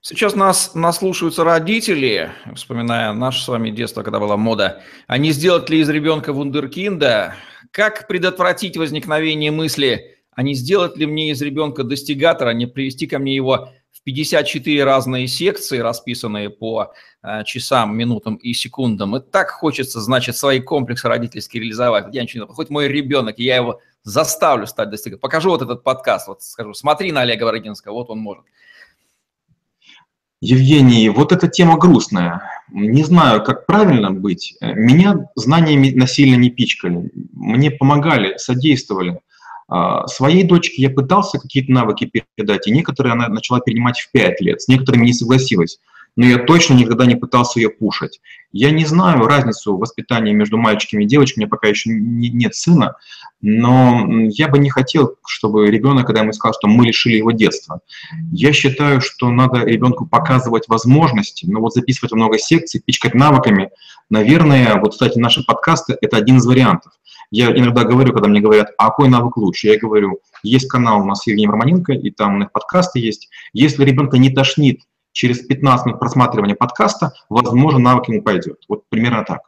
Сейчас 0.08 0.36
нас 0.36 0.76
наслушаются 0.76 1.42
родители, 1.42 2.30
вспоминая 2.54 3.12
наше 3.12 3.42
с 3.42 3.48
вами 3.48 3.70
детство, 3.70 4.04
когда 4.04 4.20
была 4.20 4.36
мода. 4.36 4.80
А 5.08 5.18
не 5.18 5.32
сделать 5.32 5.68
ли 5.68 5.80
из 5.80 5.88
ребенка 5.88 6.32
вундеркинда? 6.32 7.34
Как 7.72 8.06
предотвратить 8.06 8.76
возникновение 8.76 9.50
мысли, 9.50 10.16
а 10.30 10.44
не 10.44 10.54
сделать 10.54 10.96
ли 10.96 11.06
мне 11.06 11.32
из 11.32 11.42
ребенка 11.42 11.82
достигатора, 11.82 12.50
не 12.50 12.66
привести 12.66 13.08
ко 13.08 13.18
мне 13.18 13.34
его 13.34 13.70
в 13.90 14.00
54 14.04 14.84
разные 14.84 15.26
секции, 15.26 15.78
расписанные 15.78 16.50
по 16.50 16.92
э, 17.24 17.42
часам, 17.42 17.98
минутам 17.98 18.36
и 18.36 18.52
секундам. 18.52 19.16
И 19.16 19.20
так 19.20 19.50
хочется, 19.50 20.00
значит, 20.00 20.36
свои 20.36 20.60
комплексы 20.60 21.08
родительские 21.08 21.64
реализовать. 21.64 22.14
Я 22.14 22.22
ничего 22.22 22.46
не 22.46 22.54
хоть 22.54 22.70
мой 22.70 22.86
ребенок, 22.86 23.40
я 23.40 23.56
его 23.56 23.80
заставлю 24.04 24.68
стать 24.68 24.88
достигатором. 24.90 25.22
Покажу 25.22 25.50
вот 25.50 25.62
этот 25.62 25.82
подкаст, 25.82 26.28
вот 26.28 26.44
скажу, 26.44 26.74
смотри 26.74 27.10
на 27.10 27.22
Олега 27.22 27.42
Варагинского, 27.42 27.94
вот 27.94 28.08
он 28.08 28.20
может. 28.20 28.44
Евгений, 30.40 31.08
вот 31.08 31.32
эта 31.32 31.48
тема 31.48 31.78
грустная. 31.78 32.42
Не 32.70 33.04
знаю, 33.04 33.42
как 33.42 33.66
правильно 33.66 34.10
быть. 34.10 34.56
Меня 34.60 35.28
знаниями 35.34 35.90
насильно 35.90 36.36
не 36.36 36.50
пичкали. 36.50 37.10
Мне 37.32 37.70
помогали, 37.70 38.36
содействовали. 38.36 39.20
А, 39.68 40.06
своей 40.06 40.44
дочке 40.44 40.82
я 40.82 40.90
пытался 40.90 41.38
какие-то 41.38 41.72
навыки 41.72 42.10
передать, 42.36 42.66
и 42.68 42.70
некоторые 42.70 43.14
она 43.14 43.28
начала 43.28 43.60
перенимать 43.60 43.98
в 43.98 44.10
5 44.12 44.40
лет, 44.40 44.62
с 44.62 44.68
некоторыми 44.68 45.06
не 45.06 45.12
согласилась 45.12 45.80
но 46.16 46.24
я 46.26 46.38
точно 46.38 46.74
никогда 46.74 47.06
не 47.06 47.14
пытался 47.14 47.60
ее 47.60 47.68
пушить. 47.68 48.20
Я 48.52 48.70
не 48.70 48.86
знаю 48.86 49.26
разницу 49.26 49.76
в 49.76 49.78
воспитании 49.78 50.32
между 50.32 50.56
мальчиками 50.56 51.04
и 51.04 51.06
девочками, 51.06 51.44
у 51.44 51.46
меня 51.46 51.50
пока 51.50 51.68
еще 51.68 51.90
не, 51.90 52.30
нет 52.30 52.54
сына, 52.54 52.96
но 53.42 54.06
я 54.28 54.48
бы 54.48 54.58
не 54.58 54.70
хотел, 54.70 55.16
чтобы 55.26 55.70
ребенок, 55.70 56.06
когда 56.06 56.22
ему 56.22 56.32
сказал, 56.32 56.54
что 56.54 56.68
мы 56.68 56.86
лишили 56.86 57.16
его 57.16 57.32
детства. 57.32 57.80
Я 58.32 58.52
считаю, 58.52 59.02
что 59.02 59.30
надо 59.30 59.58
ребенку 59.58 60.06
показывать 60.06 60.68
возможности, 60.68 61.46
но 61.46 61.60
вот 61.60 61.74
записывать 61.74 62.12
много 62.12 62.38
секций, 62.38 62.82
пичкать 62.84 63.14
навыками, 63.14 63.70
наверное, 64.08 64.80
вот, 64.80 64.92
кстати, 64.92 65.18
наши 65.18 65.44
подкасты– 65.44 65.98
это 66.00 66.16
один 66.16 66.38
из 66.38 66.46
вариантов. 66.46 66.92
Я 67.30 67.50
иногда 67.50 67.84
говорю, 67.84 68.12
когда 68.12 68.28
мне 68.28 68.40
говорят, 68.40 68.68
а 68.78 68.86
какой 68.86 69.08
навык 69.08 69.36
лучше? 69.36 69.66
Я 69.66 69.78
говорю, 69.78 70.20
есть 70.42 70.68
канал 70.68 71.02
у 71.02 71.04
нас 71.04 71.26
Евгений 71.26 71.48
Романенко, 71.48 71.92
и 71.92 72.10
там 72.10 72.36
у 72.36 72.38
них 72.38 72.52
подкасты 72.52 73.00
есть. 73.00 73.28
Если 73.52 73.84
ребенка 73.84 74.16
не 74.16 74.30
тошнит 74.30 74.82
через 75.16 75.38
15 75.38 75.86
минут 75.86 75.98
просматривания 75.98 76.54
подкаста, 76.54 77.14
возможно, 77.30 77.78
навык 77.78 78.08
ему 78.08 78.22
пойдет. 78.22 78.58
Вот 78.68 78.86
примерно 78.90 79.24
так. 79.24 79.40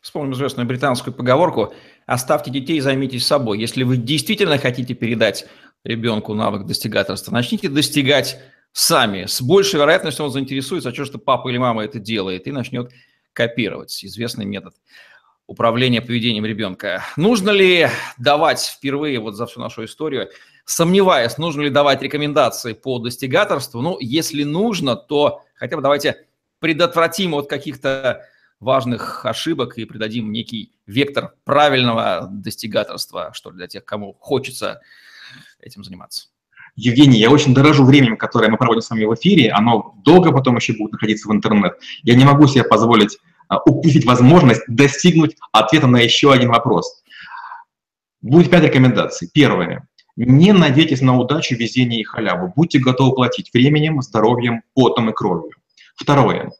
Вспомним 0.00 0.32
известную 0.32 0.66
британскую 0.66 1.12
поговорку 1.12 1.74
«Оставьте 2.06 2.50
детей, 2.50 2.80
займитесь 2.80 3.26
собой». 3.26 3.60
Если 3.60 3.82
вы 3.82 3.98
действительно 3.98 4.56
хотите 4.56 4.94
передать 4.94 5.46
ребенку 5.84 6.32
навык 6.32 6.64
достигаторства, 6.64 7.30
начните 7.30 7.68
достигать 7.68 8.40
сами. 8.72 9.26
С 9.26 9.42
большей 9.42 9.80
вероятностью 9.80 10.24
он 10.24 10.30
заинтересуется, 10.30 10.88
а 10.88 10.94
что, 10.94 11.04
что 11.04 11.18
папа 11.18 11.48
или 11.48 11.58
мама 11.58 11.84
это 11.84 11.98
делает, 11.98 12.46
и 12.46 12.50
начнет 12.50 12.90
копировать. 13.34 14.02
Известный 14.02 14.46
метод 14.46 14.72
управления 15.48 16.00
поведением 16.00 16.46
ребенка. 16.46 17.02
Нужно 17.16 17.50
ли 17.50 17.88
давать 18.18 18.60
впервые 18.60 19.18
вот 19.18 19.34
за 19.34 19.46
всю 19.46 19.58
нашу 19.58 19.84
историю 19.84 20.28
сомневаясь, 20.68 21.38
нужно 21.38 21.62
ли 21.62 21.70
давать 21.70 22.02
рекомендации 22.02 22.74
по 22.74 22.98
достигаторству. 22.98 23.80
Ну, 23.80 23.96
если 24.00 24.42
нужно, 24.42 24.96
то 24.96 25.42
хотя 25.54 25.76
бы 25.76 25.82
давайте 25.82 26.26
предотвратим 26.60 27.34
от 27.34 27.48
каких-то 27.48 28.26
важных 28.60 29.24
ошибок 29.24 29.78
и 29.78 29.86
придадим 29.86 30.30
некий 30.30 30.72
вектор 30.86 31.32
правильного 31.44 32.28
достигаторства, 32.30 33.30
что 33.32 33.50
для 33.50 33.66
тех, 33.66 33.84
кому 33.86 34.14
хочется 34.20 34.82
этим 35.58 35.84
заниматься. 35.84 36.28
Евгений, 36.76 37.18
я 37.18 37.30
очень 37.30 37.54
дорожу 37.54 37.84
временем, 37.86 38.18
которое 38.18 38.50
мы 38.50 38.58
проводим 38.58 38.82
с 38.82 38.90
вами 38.90 39.04
в 39.04 39.14
эфире. 39.14 39.50
Оно 39.50 39.94
долго 40.04 40.32
потом 40.32 40.56
еще 40.56 40.74
будет 40.74 40.92
находиться 40.92 41.28
в 41.28 41.32
интернет. 41.32 41.78
Я 42.02 42.14
не 42.14 42.26
могу 42.26 42.46
себе 42.46 42.62
позволить 42.62 43.18
упустить 43.64 44.04
возможность 44.04 44.62
достигнуть 44.68 45.36
ответа 45.52 45.86
на 45.86 45.98
еще 45.98 46.32
один 46.32 46.48
вопрос. 46.48 47.02
Будет 48.20 48.50
пять 48.50 48.64
рекомендаций. 48.64 49.30
Первое. 49.32 49.86
Не 50.16 50.52
надейтесь 50.52 51.00
на 51.00 51.16
удачу, 51.16 51.54
везение 51.54 52.00
и 52.00 52.04
халяву. 52.04 52.52
Будьте 52.56 52.80
готовы 52.80 53.14
платить 53.14 53.50
временем, 53.54 54.02
здоровьем, 54.02 54.62
потом 54.74 55.10
и 55.10 55.12
кровью. 55.12 55.52
Второе. 55.94 56.50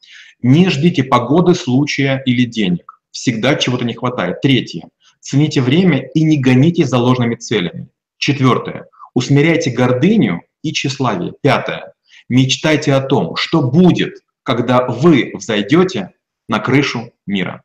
Не 0.41 0.69
ждите 0.69 1.03
погоды, 1.03 1.55
случая 1.55 2.23
или 2.25 2.45
денег. 2.45 3.01
Всегда 3.11 3.55
чего-то 3.55 3.83
не 3.83 3.93
хватает. 3.93 4.39
Третье. 4.41 4.87
Цените 5.19 5.61
время 5.61 6.09
и 6.13 6.23
не 6.23 6.39
гоните 6.39 6.85
за 6.85 6.97
ложными 6.97 7.35
целями. 7.35 7.89
Четвертое. 8.17 8.85
Усмиряйте 9.13 9.71
гордыню 9.71 10.43
и 10.63 10.71
тщеславие. 10.71 11.33
Пятое. 11.41 11.93
Мечтайте 12.29 12.93
о 12.93 13.01
том, 13.01 13.35
что 13.35 13.61
будет, 13.61 14.23
когда 14.43 14.85
вы 14.87 15.31
взойдете 15.33 16.13
на 16.49 16.59
крышу 16.59 17.13
мира. 17.25 17.63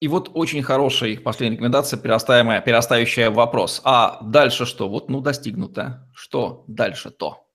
И 0.00 0.08
вот 0.08 0.30
очень 0.34 0.62
хорошая 0.62 1.16
последняя 1.16 1.56
рекомендация, 1.56 1.98
перерастаемая, 1.98 2.60
перерастающая 2.60 3.30
в 3.30 3.34
вопрос. 3.34 3.80
А 3.82 4.18
дальше 4.22 4.66
что? 4.66 4.90
Вот, 4.90 5.08
ну, 5.08 5.22
достигнуто. 5.22 6.06
Что 6.14 6.64
дальше-то? 6.66 7.46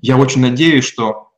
Я 0.00 0.16
очень 0.16 0.40
надеюсь, 0.40 0.84
что 0.84 1.32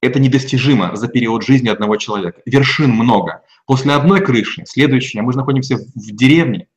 это 0.00 0.18
недостижимо 0.18 0.96
за 0.96 1.08
период 1.08 1.44
жизни 1.44 1.68
одного 1.68 1.96
человека. 1.96 2.40
Вершин 2.46 2.90
много. 2.90 3.42
После 3.66 3.92
одной 3.92 4.24
крыши, 4.24 4.64
следующая, 4.66 5.20
мы 5.20 5.32
же 5.32 5.38
находимся 5.38 5.76
в 5.76 6.16
деревне. 6.16 6.68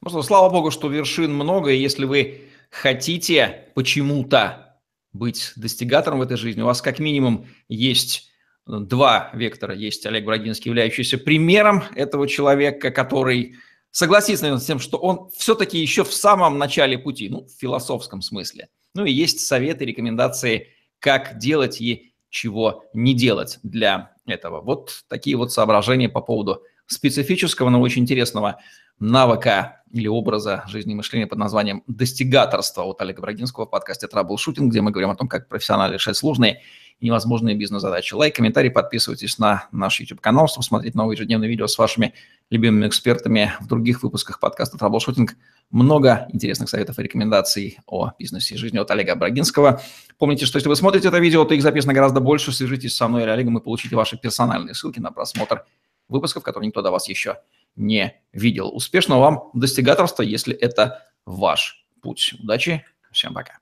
Ну, 0.00 0.22
слава 0.22 0.50
богу, 0.50 0.70
что 0.70 0.88
вершин 0.88 1.32
много, 1.32 1.70
и 1.70 1.78
если 1.78 2.06
вы 2.06 2.48
хотите 2.70 3.68
почему-то 3.74 4.80
быть 5.12 5.52
достигатором 5.54 6.18
в 6.18 6.22
этой 6.22 6.36
жизни, 6.36 6.62
у 6.62 6.66
вас 6.66 6.82
как 6.82 6.98
минимум 6.98 7.46
есть 7.68 8.30
два 8.66 9.30
вектора. 9.34 9.74
Есть 9.74 10.06
Олег 10.06 10.24
Брагинский, 10.24 10.70
являющийся 10.70 11.18
примером 11.18 11.84
этого 11.94 12.26
человека, 12.28 12.90
который 12.90 13.56
согласится 13.90 14.58
с 14.58 14.64
тем, 14.64 14.78
что 14.78 14.98
он 14.98 15.30
все-таки 15.36 15.78
еще 15.78 16.04
в 16.04 16.12
самом 16.12 16.58
начале 16.58 16.98
пути, 16.98 17.28
ну, 17.28 17.46
в 17.46 17.50
философском 17.60 18.22
смысле. 18.22 18.68
Ну 18.94 19.04
и 19.04 19.12
есть 19.12 19.40
советы, 19.40 19.84
рекомендации, 19.84 20.68
как 20.98 21.38
делать 21.38 21.80
и 21.80 22.12
чего 22.30 22.84
не 22.92 23.14
делать 23.14 23.58
для 23.62 24.12
этого. 24.26 24.60
Вот 24.60 25.04
такие 25.08 25.36
вот 25.36 25.52
соображения 25.52 26.08
по 26.08 26.20
поводу 26.20 26.62
специфического, 26.86 27.70
но 27.70 27.80
очень 27.80 28.02
интересного 28.02 28.58
навыка 28.98 29.82
или 29.92 30.08
образа 30.08 30.64
жизни 30.66 30.92
и 30.92 30.94
мышления 30.96 31.26
под 31.26 31.38
названием 31.38 31.82
«Достигаторство» 31.86 32.82
от 32.82 33.00
Олега 33.00 33.20
Брагинского 33.20 33.66
в 33.66 33.70
подкасте 33.70 34.08
«Траблшутинг», 34.08 34.70
где 34.70 34.80
мы 34.80 34.90
говорим 34.90 35.10
о 35.10 35.16
том, 35.16 35.28
как 35.28 35.48
профессионально 35.48 35.94
решать 35.94 36.16
сложные 36.16 36.62
и 37.00 37.06
невозможные 37.06 37.54
бизнес-задачи. 37.54 38.14
Лайк, 38.14 38.36
комментарий, 38.36 38.70
подписывайтесь 38.70 39.38
на 39.38 39.68
наш 39.72 40.00
YouTube-канал, 40.00 40.48
чтобы 40.48 40.64
смотреть 40.64 40.94
новые 40.94 41.16
ежедневные 41.16 41.48
видео 41.48 41.66
с 41.66 41.78
вашими 41.78 42.14
любимыми 42.50 42.88
экспертами 42.88 43.52
в 43.60 43.66
других 43.66 44.02
выпусках 44.02 44.40
подкаста 44.40 44.78
«Траблшутинг». 44.78 45.36
Много 45.70 46.28
интересных 46.32 46.68
советов 46.68 46.98
и 46.98 47.02
рекомендаций 47.02 47.78
о 47.86 48.12
бизнесе 48.18 48.54
и 48.54 48.58
жизни 48.58 48.78
от 48.78 48.90
Олега 48.90 49.14
Брагинского. 49.14 49.80
Помните, 50.18 50.46
что 50.46 50.58
если 50.58 50.68
вы 50.68 50.76
смотрите 50.76 51.08
это 51.08 51.18
видео, 51.18 51.44
то 51.44 51.54
их 51.54 51.62
записано 51.62 51.94
гораздо 51.94 52.20
больше. 52.20 52.52
Свяжитесь 52.52 52.94
со 52.94 53.08
мной 53.08 53.22
или 53.22 53.30
Олегом 53.30 53.58
и 53.58 53.62
получите 53.62 53.96
ваши 53.96 54.16
персональные 54.16 54.74
ссылки 54.74 55.00
на 55.00 55.10
просмотр 55.10 55.64
выпусков, 56.08 56.42
которые 56.42 56.68
никто 56.68 56.82
до 56.82 56.90
вас 56.90 57.08
еще 57.08 57.38
не 57.76 58.20
видел. 58.32 58.74
Успешного 58.74 59.20
вам 59.20 59.50
достигаторства, 59.54 60.22
если 60.22 60.54
это 60.54 61.06
ваш 61.26 61.86
путь. 62.02 62.34
Удачи, 62.38 62.84
всем 63.10 63.34
пока. 63.34 63.58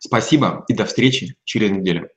Спасибо 0.00 0.64
и 0.68 0.74
до 0.74 0.84
встречи 0.84 1.36
через 1.44 1.70
неделю. 1.70 2.10